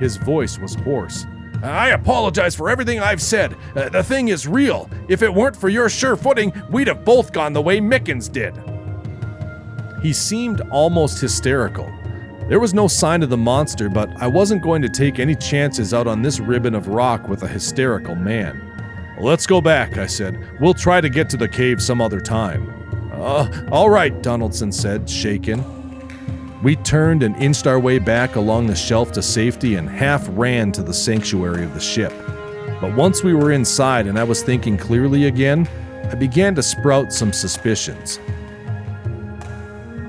His 0.00 0.16
voice 0.16 0.58
was 0.58 0.74
hoarse. 0.74 1.26
I 1.62 1.90
apologize 1.90 2.54
for 2.54 2.70
everything 2.70 3.00
I've 3.00 3.22
said. 3.22 3.56
Uh, 3.74 3.88
the 3.88 4.02
thing 4.02 4.28
is 4.28 4.46
real. 4.46 4.88
If 5.08 5.22
it 5.22 5.32
weren't 5.32 5.56
for 5.56 5.68
your 5.68 5.88
sure 5.88 6.16
footing, 6.16 6.52
we'd 6.70 6.88
have 6.88 7.04
both 7.04 7.32
gone 7.32 7.52
the 7.52 7.62
way 7.62 7.80
Mickens 7.80 8.30
did. 8.30 8.54
He 10.02 10.12
seemed 10.12 10.60
almost 10.70 11.20
hysterical. 11.20 11.92
There 12.48 12.60
was 12.60 12.72
no 12.72 12.86
sign 12.86 13.22
of 13.22 13.30
the 13.30 13.36
monster, 13.36 13.88
but 13.88 14.10
I 14.22 14.26
wasn't 14.26 14.62
going 14.62 14.82
to 14.82 14.88
take 14.88 15.18
any 15.18 15.34
chances 15.34 15.92
out 15.92 16.06
on 16.06 16.22
this 16.22 16.40
ribbon 16.40 16.74
of 16.74 16.88
rock 16.88 17.28
with 17.28 17.42
a 17.42 17.48
hysterical 17.48 18.14
man. 18.14 18.64
Let's 19.20 19.46
go 19.46 19.60
back, 19.60 19.98
I 19.98 20.06
said. 20.06 20.60
We'll 20.60 20.74
try 20.74 21.00
to 21.00 21.08
get 21.08 21.28
to 21.30 21.36
the 21.36 21.48
cave 21.48 21.82
some 21.82 22.00
other 22.00 22.20
time. 22.20 22.72
Uh, 23.12 23.66
all 23.72 23.90
right, 23.90 24.22
Donaldson 24.22 24.70
said, 24.70 25.10
shaken. 25.10 25.77
We 26.62 26.74
turned 26.74 27.22
and 27.22 27.36
inched 27.36 27.68
our 27.68 27.78
way 27.78 28.00
back 28.00 28.34
along 28.34 28.66
the 28.66 28.74
shelf 28.74 29.12
to 29.12 29.22
safety 29.22 29.76
and 29.76 29.88
half 29.88 30.26
ran 30.32 30.72
to 30.72 30.82
the 30.82 30.92
sanctuary 30.92 31.62
of 31.62 31.72
the 31.72 31.80
ship. 31.80 32.12
But 32.80 32.96
once 32.96 33.22
we 33.22 33.32
were 33.32 33.52
inside 33.52 34.08
and 34.08 34.18
I 34.18 34.24
was 34.24 34.42
thinking 34.42 34.76
clearly 34.76 35.26
again, 35.26 35.68
I 36.10 36.16
began 36.16 36.56
to 36.56 36.62
sprout 36.62 37.12
some 37.12 37.32
suspicions. 37.32 38.18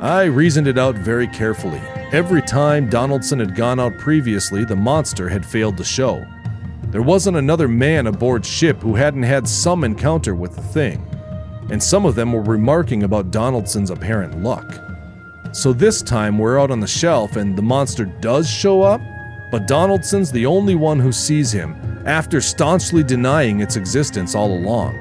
I 0.02 0.24
reasoned 0.24 0.68
it 0.68 0.80
out 0.80 0.96
very 0.96 1.28
carefully. 1.28 1.82
Every 2.12 2.42
time 2.42 2.90
Donaldson 2.90 3.40
had 3.40 3.56
gone 3.56 3.80
out 3.80 4.00
previously, 4.00 4.66
the 4.66 4.76
monster 4.76 5.30
had 5.30 5.46
failed 5.46 5.78
to 5.78 5.84
show. 5.84 6.26
There 6.86 7.04
wasn't 7.04 7.38
another 7.38 7.68
man 7.68 8.08
aboard 8.08 8.44
ship 8.44 8.82
who 8.82 8.96
hadn't 8.96 9.24
had 9.24 9.48
some 9.48 9.84
encounter 9.84 10.34
with 10.34 10.56
the 10.56 10.64
thing, 10.64 11.06
and 11.70 11.84
some 11.84 12.06
of 12.06 12.16
them 12.16 12.34
were 12.34 12.42
remarking 12.42 13.04
about 13.04 13.30
Donaldson's 13.30 13.92
apparent 13.92 14.42
luck. 14.42 14.89
So 15.52 15.74
this 15.74 16.04
time 16.04 16.38
we're 16.38 16.60
out 16.60 16.70
on 16.70 16.80
the 16.80 16.88
shelf 16.88 17.36
and 17.36 17.58
the 17.58 17.62
monster 17.62 18.06
does 18.06 18.48
show 18.48 18.84
up, 18.84 19.02
but 19.52 19.68
Donaldson's 19.68 20.32
the 20.32 20.46
only 20.46 20.76
one 20.76 21.00
who 21.00 21.12
sees 21.12 21.52
him 21.52 21.76
after 22.06 22.40
staunchly 22.40 23.04
denying 23.04 23.60
its 23.60 23.76
existence 23.76 24.36
all 24.36 24.54
along. 24.54 24.96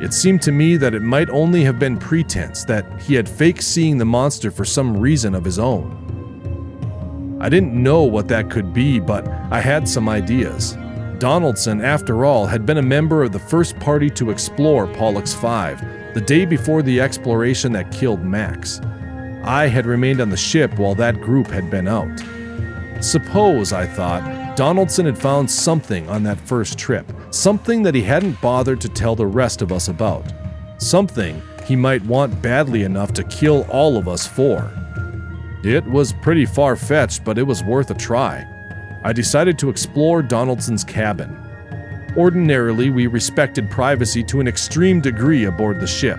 It 0.00 0.12
seemed 0.12 0.42
to 0.42 0.52
me 0.52 0.76
that 0.78 0.94
it 0.94 1.02
might 1.02 1.30
only 1.30 1.62
have 1.62 1.78
been 1.78 1.96
pretense, 1.96 2.64
that 2.64 2.84
he 3.00 3.14
had 3.14 3.28
faked 3.28 3.62
seeing 3.62 3.98
the 3.98 4.04
monster 4.04 4.50
for 4.50 4.64
some 4.64 4.96
reason 4.96 5.32
of 5.32 5.44
his 5.44 5.60
own. 5.60 7.38
I 7.40 7.48
didn't 7.48 7.72
know 7.72 8.02
what 8.02 8.26
that 8.28 8.50
could 8.50 8.74
be, 8.74 8.98
but 8.98 9.28
I 9.52 9.60
had 9.60 9.88
some 9.88 10.08
ideas. 10.08 10.76
Donaldson, 11.18 11.80
after 11.80 12.24
all, 12.24 12.46
had 12.46 12.66
been 12.66 12.78
a 12.78 12.82
member 12.82 13.22
of 13.22 13.30
the 13.30 13.38
first 13.38 13.78
party 13.78 14.10
to 14.10 14.30
explore 14.30 14.88
Pollux 14.88 15.32
5, 15.32 16.14
the 16.14 16.20
day 16.20 16.44
before 16.44 16.82
the 16.82 17.00
exploration 17.00 17.70
that 17.72 17.92
killed 17.92 18.24
Max. 18.24 18.80
I 19.44 19.66
had 19.66 19.86
remained 19.86 20.20
on 20.20 20.30
the 20.30 20.36
ship 20.36 20.78
while 20.78 20.94
that 20.94 21.20
group 21.20 21.48
had 21.48 21.70
been 21.70 21.88
out. 21.88 22.22
Suppose, 23.00 23.72
I 23.72 23.86
thought, 23.86 24.56
Donaldson 24.56 25.06
had 25.06 25.18
found 25.18 25.50
something 25.50 26.08
on 26.08 26.22
that 26.22 26.40
first 26.40 26.78
trip, 26.78 27.10
something 27.30 27.82
that 27.82 27.94
he 27.94 28.02
hadn't 28.02 28.40
bothered 28.40 28.80
to 28.82 28.88
tell 28.88 29.16
the 29.16 29.26
rest 29.26 29.60
of 29.60 29.72
us 29.72 29.88
about, 29.88 30.32
something 30.78 31.42
he 31.64 31.74
might 31.74 32.04
want 32.04 32.40
badly 32.40 32.84
enough 32.84 33.12
to 33.14 33.24
kill 33.24 33.66
all 33.70 33.96
of 33.96 34.06
us 34.06 34.26
for. 34.26 34.70
It 35.64 35.84
was 35.86 36.12
pretty 36.12 36.46
far 36.46 36.76
fetched, 36.76 37.24
but 37.24 37.38
it 37.38 37.42
was 37.42 37.64
worth 37.64 37.90
a 37.90 37.94
try. 37.94 38.46
I 39.04 39.12
decided 39.12 39.58
to 39.58 39.70
explore 39.70 40.22
Donaldson's 40.22 40.84
cabin. 40.84 41.36
Ordinarily, 42.16 42.90
we 42.90 43.06
respected 43.08 43.70
privacy 43.70 44.22
to 44.24 44.40
an 44.40 44.46
extreme 44.46 45.00
degree 45.00 45.44
aboard 45.44 45.80
the 45.80 45.86
ship. 45.86 46.18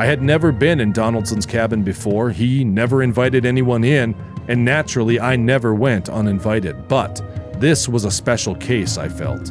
I 0.00 0.06
had 0.06 0.22
never 0.22 0.50
been 0.50 0.80
in 0.80 0.92
Donaldson's 0.92 1.44
cabin 1.44 1.82
before, 1.82 2.30
he 2.30 2.64
never 2.64 3.02
invited 3.02 3.44
anyone 3.44 3.84
in, 3.84 4.16
and 4.48 4.64
naturally, 4.64 5.20
I 5.20 5.36
never 5.36 5.74
went 5.74 6.08
uninvited. 6.08 6.88
But 6.88 7.20
this 7.60 7.86
was 7.86 8.06
a 8.06 8.10
special 8.10 8.54
case, 8.54 8.96
I 8.96 9.10
felt. 9.10 9.44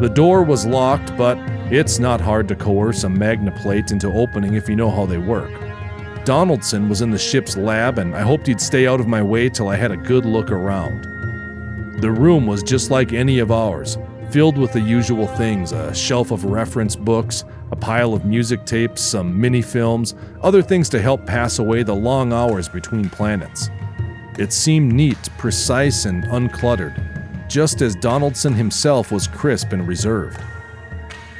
The 0.00 0.10
door 0.12 0.42
was 0.42 0.66
locked, 0.66 1.16
but 1.16 1.38
it's 1.70 2.00
not 2.00 2.20
hard 2.20 2.48
to 2.48 2.56
coerce 2.56 3.04
a 3.04 3.08
magna 3.08 3.52
plate 3.62 3.92
into 3.92 4.12
opening 4.12 4.54
if 4.54 4.68
you 4.68 4.74
know 4.74 4.90
how 4.90 5.06
they 5.06 5.18
work. 5.18 5.52
Donaldson 6.24 6.88
was 6.88 7.00
in 7.00 7.12
the 7.12 7.16
ship's 7.16 7.56
lab, 7.56 8.00
and 8.00 8.16
I 8.16 8.22
hoped 8.22 8.48
he'd 8.48 8.60
stay 8.60 8.88
out 8.88 8.98
of 8.98 9.06
my 9.06 9.22
way 9.22 9.48
till 9.48 9.68
I 9.68 9.76
had 9.76 9.92
a 9.92 9.96
good 9.96 10.26
look 10.26 10.50
around. 10.50 11.04
The 12.00 12.10
room 12.10 12.48
was 12.48 12.64
just 12.64 12.90
like 12.90 13.12
any 13.12 13.38
of 13.38 13.52
ours, 13.52 13.96
filled 14.32 14.56
with 14.56 14.72
the 14.72 14.80
usual 14.80 15.26
things 15.26 15.72
a 15.72 15.94
shelf 15.94 16.30
of 16.30 16.46
reference 16.46 16.96
books, 16.96 17.44
a 17.70 17.76
pile 17.76 18.14
of 18.14 18.24
music 18.24 18.64
tapes, 18.64 19.02
some 19.02 19.38
mini 19.38 19.60
films, 19.60 20.14
other 20.40 20.62
things 20.62 20.88
to 20.88 21.02
help 21.02 21.26
pass 21.26 21.58
away 21.58 21.82
the 21.82 21.94
long 21.94 22.32
hours 22.32 22.66
between 22.66 23.10
planets. 23.10 23.68
It 24.38 24.50
seemed 24.50 24.90
neat, 24.90 25.28
precise, 25.36 26.06
and 26.06 26.24
uncluttered, 26.24 27.46
just 27.46 27.82
as 27.82 27.94
Donaldson 27.96 28.54
himself 28.54 29.12
was 29.12 29.28
crisp 29.28 29.72
and 29.72 29.86
reserved. 29.86 30.40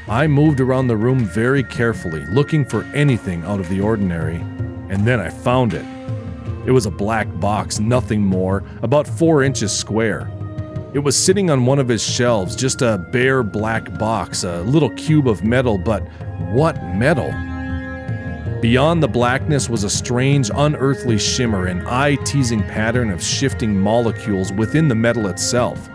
I 0.07 0.26
moved 0.26 0.61
around 0.61 0.88
the 0.88 0.96
room 0.96 1.20
very 1.20 1.62
carefully, 1.62 2.26
looking 2.26 2.62
for 2.66 2.85
anything 2.92 3.42
out 3.44 3.61
of 3.61 3.70
the 3.70 3.81
ordinary, 3.81 4.37
and 4.90 5.07
then 5.07 5.18
I 5.18 5.31
found 5.31 5.72
it. 5.72 5.87
It 6.66 6.72
was 6.72 6.85
a 6.85 6.90
black 6.90 7.26
box, 7.40 7.81
nothing 7.81 8.20
more, 8.22 8.64
about 8.83 9.07
four 9.09 9.42
inches 9.42 9.72
square. 9.72 10.31
It 10.94 10.98
was 10.98 11.16
sitting 11.16 11.48
on 11.48 11.64
one 11.64 11.78
of 11.78 11.88
his 11.88 12.02
shelves, 12.02 12.55
just 12.55 12.83
a 12.83 12.98
bare 13.12 13.42
black 13.42 13.98
box, 13.98 14.44
a 14.44 14.61
little 14.61 14.90
cube 14.90 15.26
of 15.26 15.42
metal, 15.42 15.78
but 15.78 16.02
what 16.52 16.85
metal? 16.85 17.31
Beyond 18.61 19.02
the 19.02 19.09
blackness 19.09 19.70
was 19.70 19.85
a 19.85 19.90
strange, 19.90 20.50
unearthly 20.55 21.18
shimmer, 21.18 21.66
an 21.66 21.87
eye 21.87 22.16
teasing 22.26 22.62
pattern 22.64 23.11
of 23.11 23.22
shifting 23.22 23.74
molecules 23.74 24.52
within 24.52 24.88
the 24.88 24.94
metal 24.94 25.28
itself. 25.28 25.88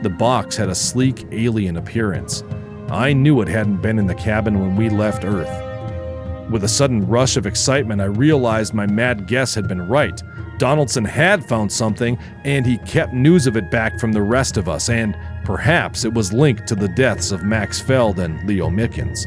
The 0.00 0.08
box 0.08 0.56
had 0.56 0.70
a 0.70 0.74
sleek, 0.74 1.26
alien 1.30 1.76
appearance. 1.76 2.42
I 2.88 3.12
knew 3.12 3.42
it 3.42 3.48
hadn't 3.48 3.82
been 3.82 3.98
in 3.98 4.06
the 4.06 4.14
cabin 4.14 4.60
when 4.60 4.76
we 4.76 4.88
left 4.88 5.26
Earth. 5.26 6.50
With 6.50 6.64
a 6.64 6.68
sudden 6.68 7.06
rush 7.06 7.36
of 7.36 7.44
excitement, 7.44 8.00
I 8.00 8.06
realized 8.06 8.72
my 8.72 8.86
mad 8.86 9.26
guess 9.26 9.54
had 9.54 9.68
been 9.68 9.86
right. 9.86 10.22
Donaldson 10.58 11.04
had 11.04 11.44
found 11.44 11.70
something, 11.70 12.18
and 12.44 12.66
he 12.66 12.78
kept 12.78 13.12
news 13.14 13.46
of 13.46 13.56
it 13.56 13.70
back 13.70 13.98
from 13.98 14.12
the 14.12 14.22
rest 14.22 14.56
of 14.56 14.68
us, 14.68 14.90
and 14.90 15.16
perhaps 15.44 16.04
it 16.04 16.12
was 16.12 16.32
linked 16.32 16.66
to 16.66 16.74
the 16.74 16.88
deaths 16.88 17.30
of 17.30 17.44
Max 17.44 17.80
Feld 17.80 18.18
and 18.18 18.46
Leo 18.46 18.68
Mickens. 18.68 19.26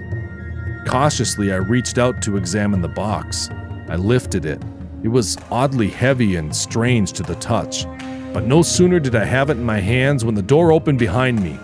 Cautiously, 0.85 1.53
I 1.53 1.57
reached 1.57 1.97
out 1.97 2.21
to 2.23 2.37
examine 2.37 2.81
the 2.81 2.87
box. 2.87 3.49
I 3.87 3.95
lifted 3.95 4.45
it. 4.45 4.61
It 5.03 5.07
was 5.07 5.37
oddly 5.49 5.89
heavy 5.89 6.35
and 6.35 6.55
strange 6.55 7.13
to 7.13 7.23
the 7.23 7.35
touch. 7.35 7.85
But 8.33 8.45
no 8.45 8.61
sooner 8.61 8.99
did 8.99 9.15
I 9.15 9.25
have 9.25 9.49
it 9.49 9.57
in 9.57 9.63
my 9.63 9.79
hands 9.79 10.23
when 10.23 10.35
the 10.35 10.41
door 10.41 10.71
opened 10.71 10.99
behind 10.99 11.41
me. 11.41 11.59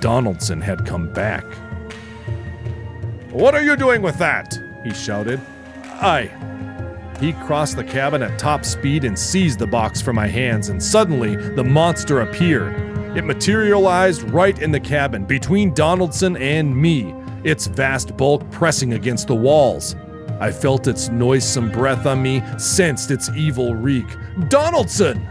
Donaldson 0.00 0.60
had 0.60 0.86
come 0.86 1.12
back. 1.12 1.44
What 3.30 3.54
are 3.54 3.62
you 3.62 3.76
doing 3.76 4.02
with 4.02 4.18
that? 4.18 4.58
he 4.84 4.92
shouted. 4.92 5.40
I. 5.84 6.30
He 7.22 7.34
crossed 7.34 7.76
the 7.76 7.84
cabin 7.84 8.20
at 8.20 8.36
top 8.36 8.64
speed 8.64 9.04
and 9.04 9.16
seized 9.16 9.60
the 9.60 9.66
box 9.68 10.02
from 10.02 10.16
my 10.16 10.26
hands, 10.26 10.70
and 10.70 10.82
suddenly 10.82 11.36
the 11.36 11.62
monster 11.62 12.22
appeared. 12.22 12.74
It 13.16 13.22
materialized 13.22 14.22
right 14.30 14.60
in 14.60 14.72
the 14.72 14.80
cabin, 14.80 15.24
between 15.24 15.72
Donaldson 15.72 16.36
and 16.36 16.76
me, 16.76 17.14
its 17.44 17.68
vast 17.68 18.16
bulk 18.16 18.50
pressing 18.50 18.94
against 18.94 19.28
the 19.28 19.36
walls. 19.36 19.94
I 20.40 20.50
felt 20.50 20.88
its 20.88 21.10
noisome 21.10 21.70
breath 21.70 22.06
on 22.06 22.20
me, 22.20 22.42
sensed 22.58 23.12
its 23.12 23.30
evil 23.36 23.76
reek. 23.76 24.16
Donaldson! 24.48 25.24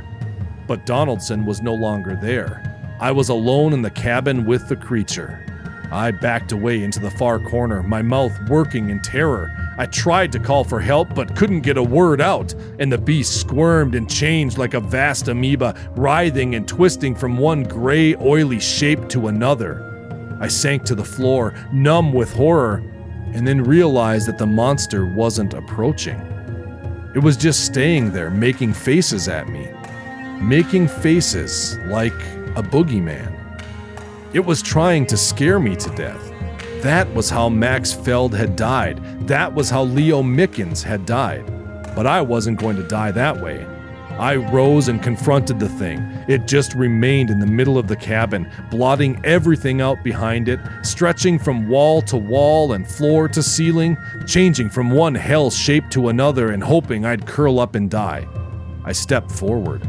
But 0.67 0.85
Donaldson 0.85 1.45
was 1.45 1.61
no 1.61 1.73
longer 1.73 2.17
there. 2.21 2.63
I 3.01 3.11
was 3.11 3.27
alone 3.27 3.73
in 3.73 3.81
the 3.81 3.89
cabin 3.89 4.45
with 4.45 4.69
the 4.69 4.77
creature. 4.77 5.45
I 5.91 6.11
backed 6.11 6.53
away 6.53 6.83
into 6.83 7.01
the 7.01 7.11
far 7.11 7.37
corner, 7.37 7.83
my 7.83 8.01
mouth 8.01 8.31
working 8.47 8.91
in 8.91 9.01
terror. 9.01 9.51
I 9.77 9.85
tried 9.85 10.31
to 10.33 10.39
call 10.39 10.63
for 10.63 10.79
help, 10.79 11.15
but 11.15 11.35
couldn't 11.35 11.61
get 11.61 11.77
a 11.77 11.83
word 11.83 12.21
out, 12.21 12.53
and 12.79 12.91
the 12.91 12.97
beast 12.97 13.39
squirmed 13.39 13.95
and 13.95 14.09
changed 14.09 14.57
like 14.57 14.73
a 14.73 14.79
vast 14.79 15.27
amoeba, 15.27 15.75
writhing 15.95 16.55
and 16.55 16.67
twisting 16.67 17.15
from 17.15 17.37
one 17.37 17.63
gray, 17.63 18.15
oily 18.15 18.59
shape 18.59 19.07
to 19.09 19.27
another. 19.27 20.37
I 20.41 20.47
sank 20.47 20.83
to 20.85 20.95
the 20.95 21.05
floor, 21.05 21.53
numb 21.71 22.13
with 22.13 22.33
horror, 22.33 22.83
and 23.33 23.47
then 23.47 23.63
realized 23.63 24.27
that 24.27 24.37
the 24.37 24.45
monster 24.45 25.05
wasn't 25.05 25.53
approaching. 25.53 26.19
It 27.15 27.19
was 27.19 27.37
just 27.37 27.65
staying 27.65 28.11
there, 28.11 28.29
making 28.29 28.73
faces 28.73 29.27
at 29.27 29.47
me. 29.47 29.69
Making 30.41 30.87
faces 30.87 31.77
like 31.85 32.13
a 32.55 32.63
boogeyman. 32.63 33.37
It 34.33 34.39
was 34.39 34.61
trying 34.61 35.05
to 35.07 35.17
scare 35.17 35.59
me 35.59 35.75
to 35.75 35.89
death. 35.91 36.30
That 36.81 37.13
was 37.13 37.29
how 37.29 37.47
Max 37.47 37.93
Feld 37.93 38.33
had 38.33 38.55
died. 38.55 39.27
That 39.27 39.53
was 39.53 39.69
how 39.69 39.83
Leo 39.83 40.23
Mickens 40.23 40.81
had 40.81 41.05
died. 41.05 41.45
But 41.95 42.07
I 42.07 42.21
wasn't 42.21 42.59
going 42.59 42.75
to 42.77 42.87
die 42.87 43.11
that 43.11 43.39
way. 43.39 43.67
I 44.17 44.35
rose 44.35 44.87
and 44.87 45.01
confronted 45.01 45.59
the 45.59 45.69
thing. 45.69 45.99
It 46.27 46.47
just 46.47 46.73
remained 46.73 47.29
in 47.29 47.39
the 47.39 47.45
middle 47.45 47.77
of 47.77 47.87
the 47.87 47.95
cabin, 47.95 48.51
blotting 48.71 49.21
everything 49.23 49.79
out 49.79 50.03
behind 50.03 50.49
it, 50.49 50.59
stretching 50.81 51.37
from 51.37 51.69
wall 51.69 52.01
to 52.03 52.17
wall 52.17 52.73
and 52.73 52.89
floor 52.89 53.27
to 53.27 53.43
ceiling, 53.43 53.95
changing 54.25 54.69
from 54.69 54.89
one 54.89 55.13
hell 55.13 55.51
shape 55.51 55.87
to 55.91 56.09
another 56.09 56.49
and 56.49 56.63
hoping 56.63 57.05
I'd 57.05 57.27
curl 57.27 57.59
up 57.59 57.75
and 57.75 57.91
die. 57.91 58.27
I 58.83 58.91
stepped 58.91 59.31
forward. 59.31 59.87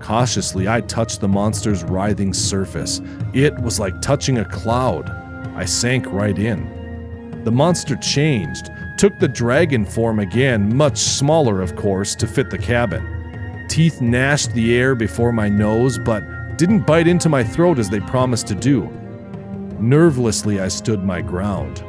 Cautiously, 0.00 0.68
I 0.68 0.82
touched 0.82 1.22
the 1.22 1.28
monster's 1.28 1.82
writhing 1.82 2.34
surface. 2.34 3.00
It 3.32 3.58
was 3.60 3.80
like 3.80 4.02
touching 4.02 4.36
a 4.36 4.44
cloud. 4.44 5.23
I 5.54 5.64
sank 5.64 6.06
right 6.06 6.38
in. 6.38 7.42
The 7.44 7.52
monster 7.52 7.96
changed, 7.96 8.70
took 8.96 9.18
the 9.18 9.28
dragon 9.28 9.84
form 9.84 10.18
again, 10.18 10.74
much 10.74 10.98
smaller, 10.98 11.60
of 11.60 11.76
course, 11.76 12.14
to 12.16 12.26
fit 12.26 12.50
the 12.50 12.58
cabin. 12.58 13.66
Teeth 13.68 14.00
gnashed 14.00 14.52
the 14.52 14.76
air 14.76 14.94
before 14.94 15.32
my 15.32 15.48
nose, 15.48 15.98
but 15.98 16.22
didn't 16.56 16.86
bite 16.86 17.08
into 17.08 17.28
my 17.28 17.44
throat 17.44 17.78
as 17.78 17.90
they 17.90 18.00
promised 18.00 18.46
to 18.48 18.54
do. 18.54 18.82
Nervelessly, 19.80 20.60
I 20.60 20.68
stood 20.68 21.02
my 21.02 21.20
ground. 21.20 21.84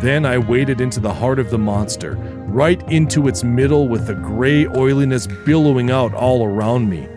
Then 0.00 0.24
I 0.24 0.38
waded 0.38 0.80
into 0.80 1.00
the 1.00 1.12
heart 1.12 1.38
of 1.38 1.50
the 1.50 1.58
monster, 1.58 2.14
right 2.46 2.80
into 2.90 3.28
its 3.28 3.44
middle 3.44 3.88
with 3.88 4.06
the 4.06 4.14
gray 4.14 4.66
oiliness 4.66 5.26
billowing 5.26 5.90
out 5.90 6.14
all 6.14 6.44
around 6.44 6.88
me. 6.88 7.08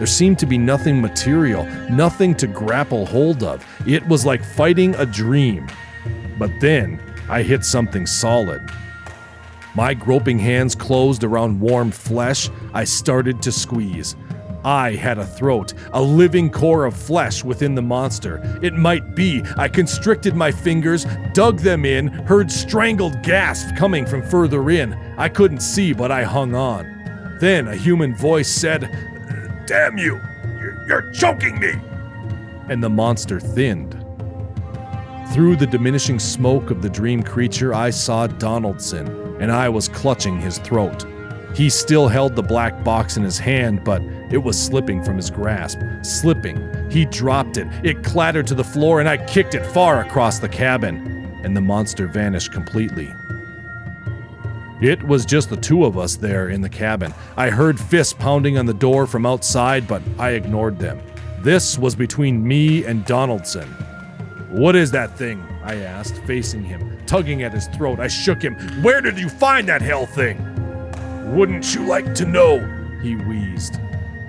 There 0.00 0.06
seemed 0.06 0.38
to 0.38 0.46
be 0.46 0.56
nothing 0.56 0.98
material, 0.98 1.66
nothing 1.90 2.34
to 2.36 2.46
grapple 2.46 3.04
hold 3.04 3.42
of. 3.42 3.62
It 3.86 4.02
was 4.08 4.24
like 4.24 4.42
fighting 4.42 4.94
a 4.94 5.04
dream. 5.04 5.68
But 6.38 6.50
then 6.58 6.98
I 7.28 7.42
hit 7.42 7.66
something 7.66 8.06
solid. 8.06 8.62
My 9.74 9.92
groping 9.92 10.38
hands 10.38 10.74
closed 10.74 11.22
around 11.22 11.60
warm 11.60 11.90
flesh. 11.90 12.48
I 12.72 12.84
started 12.84 13.42
to 13.42 13.52
squeeze. 13.52 14.16
I 14.64 14.92
had 14.92 15.18
a 15.18 15.26
throat, 15.26 15.74
a 15.92 16.00
living 16.00 16.48
core 16.48 16.86
of 16.86 16.96
flesh 16.96 17.44
within 17.44 17.74
the 17.74 17.82
monster. 17.82 18.40
It 18.62 18.72
might 18.72 19.14
be. 19.14 19.42
I 19.58 19.68
constricted 19.68 20.34
my 20.34 20.50
fingers, 20.50 21.04
dug 21.34 21.58
them 21.58 21.84
in, 21.84 22.08
heard 22.08 22.50
strangled 22.50 23.22
gasps 23.22 23.78
coming 23.78 24.06
from 24.06 24.22
further 24.22 24.70
in. 24.70 24.94
I 25.18 25.28
couldn't 25.28 25.60
see, 25.60 25.92
but 25.92 26.10
I 26.10 26.22
hung 26.22 26.54
on. 26.54 27.36
Then 27.38 27.68
a 27.68 27.76
human 27.76 28.14
voice 28.14 28.50
said, 28.50 29.09
Damn 29.70 29.98
you! 29.98 30.20
You're 30.88 31.12
choking 31.12 31.60
me! 31.60 31.74
And 32.68 32.82
the 32.82 32.90
monster 32.90 33.38
thinned. 33.38 33.92
Through 35.32 35.54
the 35.54 35.68
diminishing 35.70 36.18
smoke 36.18 36.72
of 36.72 36.82
the 36.82 36.90
dream 36.90 37.22
creature, 37.22 37.72
I 37.72 37.90
saw 37.90 38.26
Donaldson, 38.26 39.06
and 39.40 39.52
I 39.52 39.68
was 39.68 39.88
clutching 39.88 40.40
his 40.40 40.58
throat. 40.58 41.06
He 41.54 41.70
still 41.70 42.08
held 42.08 42.34
the 42.34 42.42
black 42.42 42.82
box 42.82 43.16
in 43.16 43.22
his 43.22 43.38
hand, 43.38 43.84
but 43.84 44.02
it 44.32 44.42
was 44.42 44.60
slipping 44.60 45.04
from 45.04 45.16
his 45.16 45.30
grasp. 45.30 45.78
Slipping. 46.02 46.90
He 46.90 47.04
dropped 47.04 47.56
it. 47.56 47.68
It 47.84 48.02
clattered 48.02 48.48
to 48.48 48.56
the 48.56 48.64
floor, 48.64 48.98
and 48.98 49.08
I 49.08 49.24
kicked 49.24 49.54
it 49.54 49.64
far 49.64 50.00
across 50.00 50.40
the 50.40 50.48
cabin, 50.48 51.40
and 51.44 51.56
the 51.56 51.60
monster 51.60 52.08
vanished 52.08 52.50
completely. 52.50 53.14
It 54.80 55.02
was 55.02 55.26
just 55.26 55.50
the 55.50 55.58
two 55.58 55.84
of 55.84 55.98
us 55.98 56.16
there 56.16 56.48
in 56.48 56.62
the 56.62 56.68
cabin. 56.68 57.12
I 57.36 57.50
heard 57.50 57.78
fists 57.78 58.14
pounding 58.14 58.56
on 58.56 58.64
the 58.64 58.72
door 58.72 59.06
from 59.06 59.26
outside, 59.26 59.86
but 59.86 60.00
I 60.18 60.30
ignored 60.30 60.78
them. 60.78 61.02
This 61.42 61.78
was 61.78 61.94
between 61.94 62.46
me 62.46 62.84
and 62.84 63.04
Donaldson. 63.04 63.68
What 64.50 64.74
is 64.76 64.90
that 64.92 65.18
thing? 65.18 65.42
I 65.62 65.76
asked, 65.76 66.16
facing 66.24 66.64
him, 66.64 66.98
tugging 67.04 67.42
at 67.42 67.52
his 67.52 67.66
throat. 67.68 68.00
I 68.00 68.08
shook 68.08 68.40
him. 68.40 68.54
Where 68.82 69.02
did 69.02 69.18
you 69.18 69.28
find 69.28 69.68
that 69.68 69.82
hell 69.82 70.06
thing? 70.06 70.38
Wouldn't 71.36 71.74
you 71.74 71.84
like 71.84 72.14
to 72.14 72.24
know? 72.24 72.58
He 73.02 73.16
wheezed. 73.16 73.78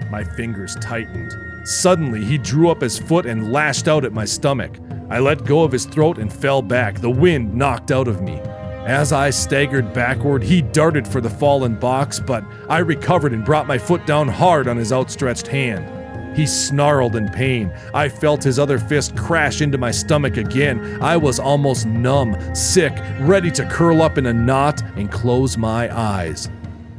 My 0.09 0.25
fingers 0.25 0.75
tightened. 0.81 1.31
Suddenly, 1.65 2.25
he 2.25 2.37
drew 2.37 2.69
up 2.69 2.81
his 2.81 2.99
foot 2.99 3.25
and 3.25 3.53
lashed 3.53 3.87
out 3.87 4.03
at 4.03 4.11
my 4.11 4.25
stomach. 4.25 4.77
I 5.09 5.19
let 5.19 5.45
go 5.45 5.63
of 5.63 5.71
his 5.71 5.85
throat 5.85 6.17
and 6.17 6.31
fell 6.31 6.61
back, 6.61 6.99
the 6.99 7.09
wind 7.09 7.55
knocked 7.55 7.91
out 7.91 8.09
of 8.09 8.21
me. 8.21 8.39
As 8.85 9.13
I 9.13 9.29
staggered 9.29 9.93
backward, 9.93 10.41
he 10.41 10.63
darted 10.63 11.07
for 11.07 11.21
the 11.21 11.29
fallen 11.29 11.75
box, 11.75 12.19
but 12.19 12.43
I 12.67 12.79
recovered 12.79 13.31
and 13.31 13.45
brought 13.45 13.67
my 13.67 13.77
foot 13.77 14.07
down 14.07 14.27
hard 14.27 14.67
on 14.67 14.75
his 14.75 14.91
outstretched 14.91 15.47
hand. 15.47 16.35
He 16.35 16.47
snarled 16.47 17.15
in 17.15 17.29
pain. 17.29 17.71
I 17.93 18.09
felt 18.09 18.43
his 18.43 18.57
other 18.57 18.79
fist 18.79 19.15
crash 19.15 19.61
into 19.61 19.77
my 19.77 19.91
stomach 19.91 20.37
again. 20.37 20.99
I 21.01 21.15
was 21.15 21.39
almost 21.39 21.85
numb, 21.85 22.35
sick, 22.55 22.93
ready 23.19 23.51
to 23.51 23.67
curl 23.67 24.01
up 24.01 24.17
in 24.17 24.25
a 24.25 24.33
knot 24.33 24.81
and 24.95 25.11
close 25.11 25.57
my 25.57 25.95
eyes. 25.95 26.49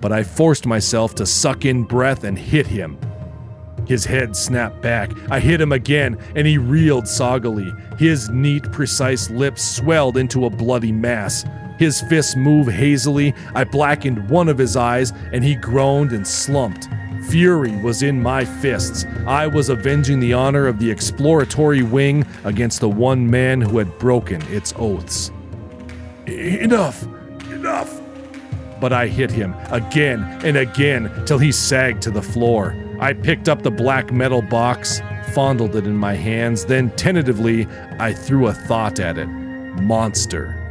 But 0.01 0.13
I 0.13 0.23
forced 0.23 0.67
myself 0.67 1.15
to 1.17 1.27
suck 1.27 1.65
in 1.65 1.83
breath 1.83 2.23
and 2.23 2.39
hit 2.39 2.67
him. 2.67 2.99
His 3.89 4.05
head 4.05 4.37
snapped 4.37 4.81
back. 4.83 5.11
I 5.31 5.41
hit 5.41 5.61
him 5.61 5.73
again, 5.73 6.17
and 6.37 6.47
he 6.47 6.59
reeled 6.59 7.05
soggily. 7.05 7.73
His 7.99 8.29
neat, 8.31 8.71
precise 8.71 9.31
lips 9.31 9.63
swelled 9.65 10.17
into 10.17 10.47
a 10.47 10.51
bloody 10.51 10.93
mass. 10.93 11.45
His 11.83 12.01
fists 12.01 12.37
moved 12.37 12.71
hazily. 12.71 13.35
I 13.57 13.65
blackened 13.65 14.31
one 14.31 14.49
of 14.49 14.57
his 14.57 14.77
eyes, 14.77 15.13
and 15.33 15.43
he 15.43 15.57
groaned 15.57 16.13
and 16.13 16.25
slumped. 16.25 16.89
Fury 17.29 17.75
was 17.83 18.05
in 18.05 18.23
my 18.23 18.45
fists. 18.45 19.05
I 19.27 19.49
was 19.49 19.69
avenging 19.69 20.21
the 20.21 20.33
honor 20.33 20.69
of 20.69 20.79
the 20.79 20.89
exploratory 20.89 21.83
wing 21.83 22.25
against 22.45 22.79
the 22.79 22.89
one 22.89 23.29
man 23.29 23.61
who 23.61 23.79
had 23.79 23.99
broken 23.99 24.41
its 24.43 24.73
oaths. 24.77 25.33
Enough! 26.29 27.03
Enough! 27.51 28.01
But 28.81 28.93
I 28.93 29.09
hit 29.09 29.33
him 29.33 29.53
again 29.73 30.23
and 30.45 30.59
again 30.59 31.11
till 31.27 31.39
he 31.39 31.51
sagged 31.51 32.01
to 32.03 32.13
the 32.13 32.23
floor. 32.23 32.77
I 33.01 33.13
picked 33.13 33.49
up 33.49 33.63
the 33.63 33.73
black 33.73 34.13
metal 34.13 34.41
box, 34.41 35.03
fondled 35.35 35.75
it 35.75 35.89
in 35.89 35.97
my 35.97 36.15
hands, 36.15 36.65
then 36.65 36.91
tentatively 36.91 37.67
I 37.99 38.13
threw 38.13 38.47
a 38.47 38.55
thought 38.55 39.01
at 39.01 39.19
it 39.19 39.27
monster. 39.27 40.62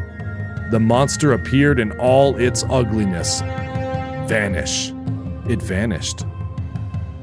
The 0.71 0.79
monster 0.79 1.33
appeared 1.33 1.81
in 1.81 1.91
all 1.99 2.37
its 2.37 2.63
ugliness. 2.69 3.41
Vanish. 4.29 4.93
It 5.49 5.61
vanished. 5.61 6.23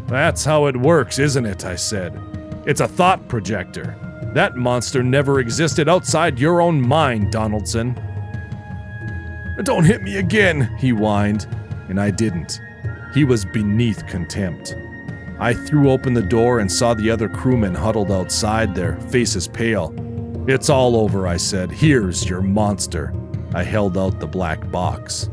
That's 0.06 0.44
how 0.44 0.66
it 0.66 0.76
works, 0.76 1.18
isn't 1.18 1.46
it? 1.46 1.64
I 1.64 1.74
said. 1.74 2.20
It's 2.66 2.82
a 2.82 2.88
thought 2.88 3.26
projector. 3.26 3.96
That 4.34 4.56
monster 4.56 5.02
never 5.02 5.40
existed 5.40 5.88
outside 5.88 6.38
your 6.38 6.60
own 6.60 6.86
mind, 6.86 7.32
Donaldson. 7.32 7.94
Don't 9.62 9.84
hit 9.84 10.02
me 10.02 10.18
again, 10.18 10.76
he 10.78 10.90
whined, 10.90 11.46
and 11.88 11.98
I 11.98 12.10
didn't. 12.10 12.60
He 13.14 13.24
was 13.24 13.46
beneath 13.46 14.06
contempt. 14.06 14.76
I 15.40 15.54
threw 15.54 15.90
open 15.90 16.12
the 16.12 16.20
door 16.20 16.58
and 16.58 16.70
saw 16.70 16.92
the 16.92 17.10
other 17.10 17.30
crewmen 17.30 17.74
huddled 17.74 18.12
outside, 18.12 18.74
their 18.74 19.00
faces 19.00 19.48
pale. 19.48 19.94
It's 20.46 20.68
all 20.68 20.96
over, 20.96 21.26
I 21.26 21.38
said. 21.38 21.70
Here's 21.70 22.28
your 22.28 22.42
monster. 22.42 23.14
I 23.54 23.62
held 23.62 23.96
out 23.96 24.20
the 24.20 24.26
black 24.26 24.70
box. 24.70 25.30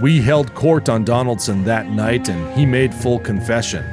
We 0.00 0.20
held 0.20 0.54
court 0.54 0.88
on 0.88 1.04
Donaldson 1.04 1.64
that 1.64 1.88
night, 1.88 2.28
and 2.28 2.54
he 2.54 2.66
made 2.66 2.94
full 2.94 3.18
confession. 3.18 3.84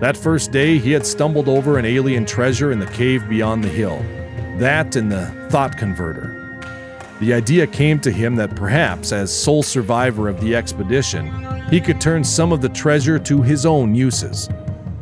That 0.00 0.16
first 0.16 0.52
day, 0.52 0.78
he 0.78 0.92
had 0.92 1.04
stumbled 1.04 1.48
over 1.48 1.78
an 1.78 1.84
alien 1.84 2.24
treasure 2.24 2.72
in 2.72 2.78
the 2.78 2.86
cave 2.86 3.28
beyond 3.28 3.64
the 3.64 3.68
hill. 3.68 3.98
That 4.58 4.96
and 4.96 5.10
the 5.10 5.26
thought 5.50 5.76
converter. 5.76 6.40
The 7.20 7.32
idea 7.32 7.66
came 7.66 8.00
to 8.00 8.10
him 8.10 8.36
that 8.36 8.54
perhaps, 8.54 9.12
as 9.12 9.32
sole 9.32 9.62
survivor 9.62 10.28
of 10.28 10.40
the 10.40 10.54
expedition, 10.54 11.30
he 11.68 11.80
could 11.80 12.00
turn 12.00 12.22
some 12.22 12.52
of 12.52 12.60
the 12.60 12.68
treasure 12.68 13.18
to 13.18 13.42
his 13.42 13.66
own 13.66 13.94
uses. 13.94 14.48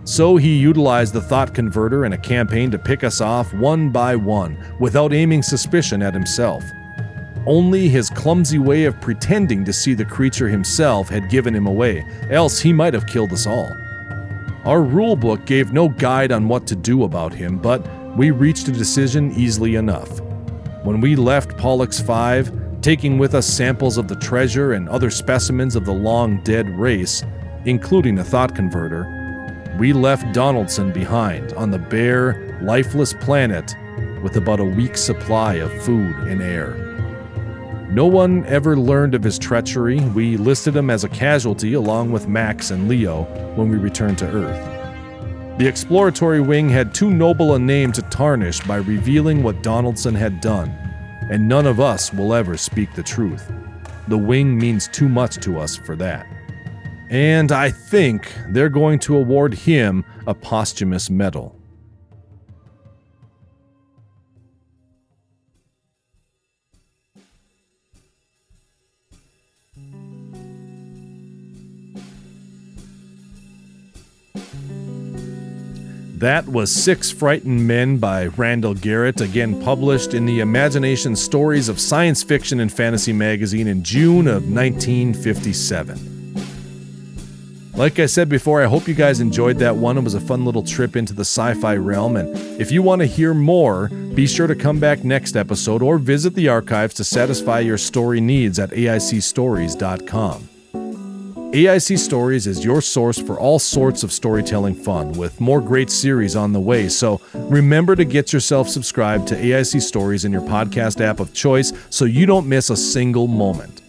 So 0.05 0.37
he 0.37 0.57
utilized 0.57 1.15
the 1.15 1.21
thought 1.21 1.55
converter 1.55 2.05
in 2.05 2.13
a 2.13 2.19
campaign 2.19 2.71
to 2.73 2.79
pick 2.79 3.05
us 3.05 3.21
off 3.21 3.55
one 3.55 3.91
by 3.91 4.17
one, 4.17 4.59
without 4.81 5.13
aiming 5.13 5.43
suspicion 5.43 6.03
at 6.03 6.15
himself. 6.15 6.65
Only 7.47 7.89
his 7.89 8.11
clumsy 8.11 8.59
way 8.59 8.85
of 8.85 9.01
pretending 9.01 9.65
to 9.65 9.73
see 9.73 9.95
the 9.95 10.05
creature 10.05 10.49
himself 10.49 11.09
had 11.09 11.31
given 11.31 11.55
him 11.55 11.67
away, 11.67 12.05
else 12.31 12.59
he 12.61 12.73
might 12.73 12.95
have 12.95 13.07
killed 13.07 13.33
us 13.33 13.47
all. 13.47 13.71
Our 14.65 14.81
rulebook 14.81 15.45
gave 15.45 15.73
no 15.73 15.89
guide 15.89 16.33
on 16.33 16.49
what 16.49 16.67
to 16.69 16.77
do 16.77 17.05
about 17.05 17.33
him, 17.33 17.59
but 17.59 17.87
we 18.17 18.31
reached 18.31 18.69
a 18.69 18.73
decision 18.73 19.33
easily 19.33 19.77
enough. 19.77 20.21
When 20.85 21.01
we 21.01 21.17
left 21.17 21.57
Pollux 21.57 22.01
5, 22.01 22.81
taking 22.81 23.19
with 23.19 23.35
us 23.35 23.47
samples 23.47 23.99
of 23.99 24.09
the 24.09 24.17
treasure 24.17 24.73
and 24.73 24.89
other 24.89 25.11
specimens 25.11 25.77
of 25.77 25.85
the 25.85 25.93
long 25.93 26.43
dead 26.43 26.69
race, 26.79 27.25
including 27.65 28.17
the 28.17 28.25
thought 28.25 28.55
converter, 28.55 29.22
we 29.79 29.93
left 29.93 30.35
Donaldson 30.35 30.93
behind 30.93 31.53
on 31.55 31.71
the 31.71 31.79
bare, 31.79 32.59
lifeless 32.63 33.15
planet 33.15 33.75
with 34.23 34.37
about 34.37 34.61
a 34.61 34.65
week's 34.65 35.01
supply 35.01 35.55
of 35.55 35.73
food 35.83 36.15
and 36.29 36.43
air. 36.43 36.77
No 37.91 38.07
one 38.07 38.47
ever 38.47 38.77
learned 38.77 39.15
of 39.15 39.23
his 39.23 39.39
treachery. 39.39 40.01
We 40.01 40.37
listed 40.37 40.75
him 40.75 40.89
as 40.89 41.05
a 41.05 41.09
casualty 41.09 41.75
along 41.75 42.13
with 42.13 42.29
Max 42.29 42.71
and 42.71 42.89
Leo 42.89 43.25
when 43.55 43.69
we 43.69 43.77
returned 43.77 44.19
to 44.19 44.31
Earth. 44.31 45.59
The 45.59 45.69
exploratory 45.69 46.41
wing 46.41 46.71
had 46.71 46.95
too 46.95 47.11
noble 47.11 47.55
a 47.55 47.59
name 47.59 47.93
to 47.93 48.03
tarnish 48.03 48.61
by 48.61 48.77
revealing 48.77 49.43
what 49.43 49.63
Donaldson 49.63 50.15
had 50.15 50.41
done, 50.41 50.71
and 51.31 51.47
none 51.47 51.67
of 51.67 51.81
us 51.81 52.13
will 52.15 52.33
ever 52.33 52.57
speak 52.57 52.95
the 52.95 53.03
truth. 53.03 53.53
The 54.09 54.17
wing 54.17 54.59
means 54.59 54.89
too 54.89 55.09
much 55.09 55.37
to 55.45 55.59
us 55.59 55.77
for 55.77 55.95
that. 55.97 56.27
And 57.13 57.53
I 57.53 57.71
think 57.71 58.33
they're 58.49 58.71
going 58.71 58.99
to 59.01 59.19
award 59.19 59.53
him 59.53 60.03
a 60.27 60.33
posthumous 60.33 61.11
medal. 61.11 61.55
That 76.17 76.49
was 76.49 76.75
Six 76.75 77.11
Frightened 77.11 77.67
Men 77.67 77.99
by 77.99 78.29
Randall 78.29 78.73
Garrett, 78.73 79.21
again 79.21 79.61
published 79.63 80.15
in 80.15 80.25
the 80.25 80.41
Imagination 80.41 81.15
Stories 81.17 81.69
of 81.69 81.79
Science 81.79 82.23
Fiction 82.23 82.59
and 82.61 82.73
Fantasy 82.73 83.13
magazine 83.13 83.67
in 83.67 83.83
June 83.83 84.27
of 84.27 84.51
1957. 84.51 86.22
Like 87.83 87.99
I 87.99 88.07
said 88.07 88.29
before, 88.29 88.63
I 88.63 88.67
hope 88.67 88.87
you 88.87 88.95
guys 88.95 89.19
enjoyed 89.19 89.59
that 89.59 89.75
one. 89.75 89.99
It 89.99 90.03
was 90.03 90.15
a 90.15 90.21
fun 90.21 90.45
little 90.45 90.63
trip 90.63 90.95
into 90.95 91.13
the 91.13 91.23
sci 91.23 91.55
fi 91.55 91.75
realm. 91.75 92.15
And 92.15 92.33
if 92.61 92.71
you 92.71 92.81
want 92.81 93.01
to 93.01 93.07
hear 93.07 93.35
more, 93.35 93.89
be 93.89 94.25
sure 94.25 94.47
to 94.47 94.55
come 94.55 94.79
back 94.79 95.03
next 95.03 95.35
episode 95.35 95.83
or 95.83 95.99
visit 95.99 96.37
the 96.37 96.49
archives 96.49 96.95
to 96.95 97.03
satisfy 97.03 97.59
your 97.59 97.77
story 97.77 98.21
needs 98.21 98.61
at 98.61 98.71
AICstories.com. 98.71 100.49
AIC 101.53 101.99
Stories 101.99 102.47
is 102.47 102.65
your 102.65 102.81
source 102.81 103.19
for 103.19 103.37
all 103.37 103.59
sorts 103.59 104.05
of 104.05 104.13
storytelling 104.13 104.77
fun, 104.77 105.11
with 105.15 105.41
more 105.41 105.61
great 105.61 105.91
series 105.91 106.37
on 106.37 106.53
the 106.53 106.61
way. 106.61 106.89
So 106.89 107.21
remember 107.35 107.97
to 107.97 108.05
get 108.05 108.33
yourself 108.33 108.69
subscribed 108.69 109.27
to 109.27 109.35
AIC 109.35 109.83
Stories 109.83 110.25
in 110.25 110.31
your 110.31 110.43
podcast 110.43 111.01
app 111.01 111.19
of 111.19 111.35
choice 111.35 111.73
so 111.91 112.05
you 112.05 112.27
don't 112.27 112.49
miss 112.49 112.71
a 112.71 112.77
single 112.77 113.27
moment. 113.27 113.83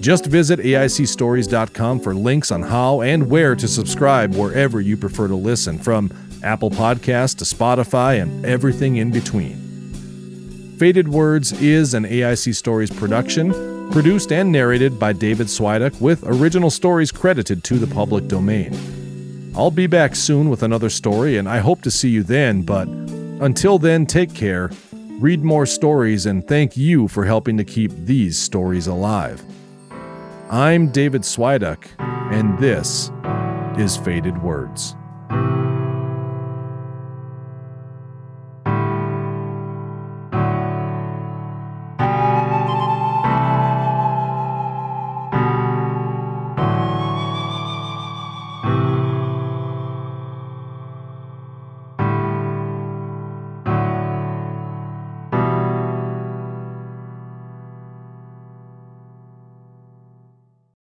Just 0.00 0.26
visit 0.26 0.60
AICstories.com 0.60 2.00
for 2.00 2.14
links 2.14 2.52
on 2.52 2.62
how 2.62 3.00
and 3.00 3.28
where 3.28 3.56
to 3.56 3.66
subscribe 3.66 4.34
wherever 4.34 4.80
you 4.80 4.96
prefer 4.96 5.26
to 5.26 5.34
listen, 5.34 5.78
from 5.78 6.10
Apple 6.42 6.70
Podcasts 6.70 7.36
to 7.38 7.44
Spotify 7.44 8.22
and 8.22 8.46
everything 8.46 8.96
in 8.96 9.10
between. 9.10 9.56
Faded 10.78 11.08
Words 11.08 11.60
is 11.60 11.94
an 11.94 12.04
AIC 12.04 12.54
Stories 12.54 12.90
production 12.90 13.52
produced 13.90 14.32
and 14.32 14.52
narrated 14.52 14.98
by 14.98 15.12
David 15.12 15.48
Swiduck, 15.48 16.00
with 16.00 16.22
original 16.24 16.70
stories 16.70 17.10
credited 17.10 17.64
to 17.64 17.78
the 17.78 17.86
public 17.86 18.28
domain. 18.28 19.52
I'll 19.56 19.72
be 19.72 19.88
back 19.88 20.14
soon 20.14 20.50
with 20.50 20.62
another 20.62 20.90
story, 20.90 21.38
and 21.38 21.48
I 21.48 21.58
hope 21.58 21.82
to 21.82 21.90
see 21.90 22.10
you 22.10 22.22
then, 22.22 22.62
but 22.62 22.86
until 22.86 23.78
then, 23.78 24.06
take 24.06 24.34
care, 24.34 24.70
read 24.92 25.42
more 25.42 25.66
stories, 25.66 26.26
and 26.26 26.46
thank 26.46 26.76
you 26.76 27.08
for 27.08 27.24
helping 27.24 27.56
to 27.56 27.64
keep 27.64 27.90
these 28.04 28.38
stories 28.38 28.86
alive. 28.86 29.42
I'm 30.50 30.90
David 30.90 31.22
Swiduck, 31.22 31.84
and 31.98 32.58
this 32.58 33.12
is 33.78 33.98
Faded 33.98 34.42
Words. 34.42 34.96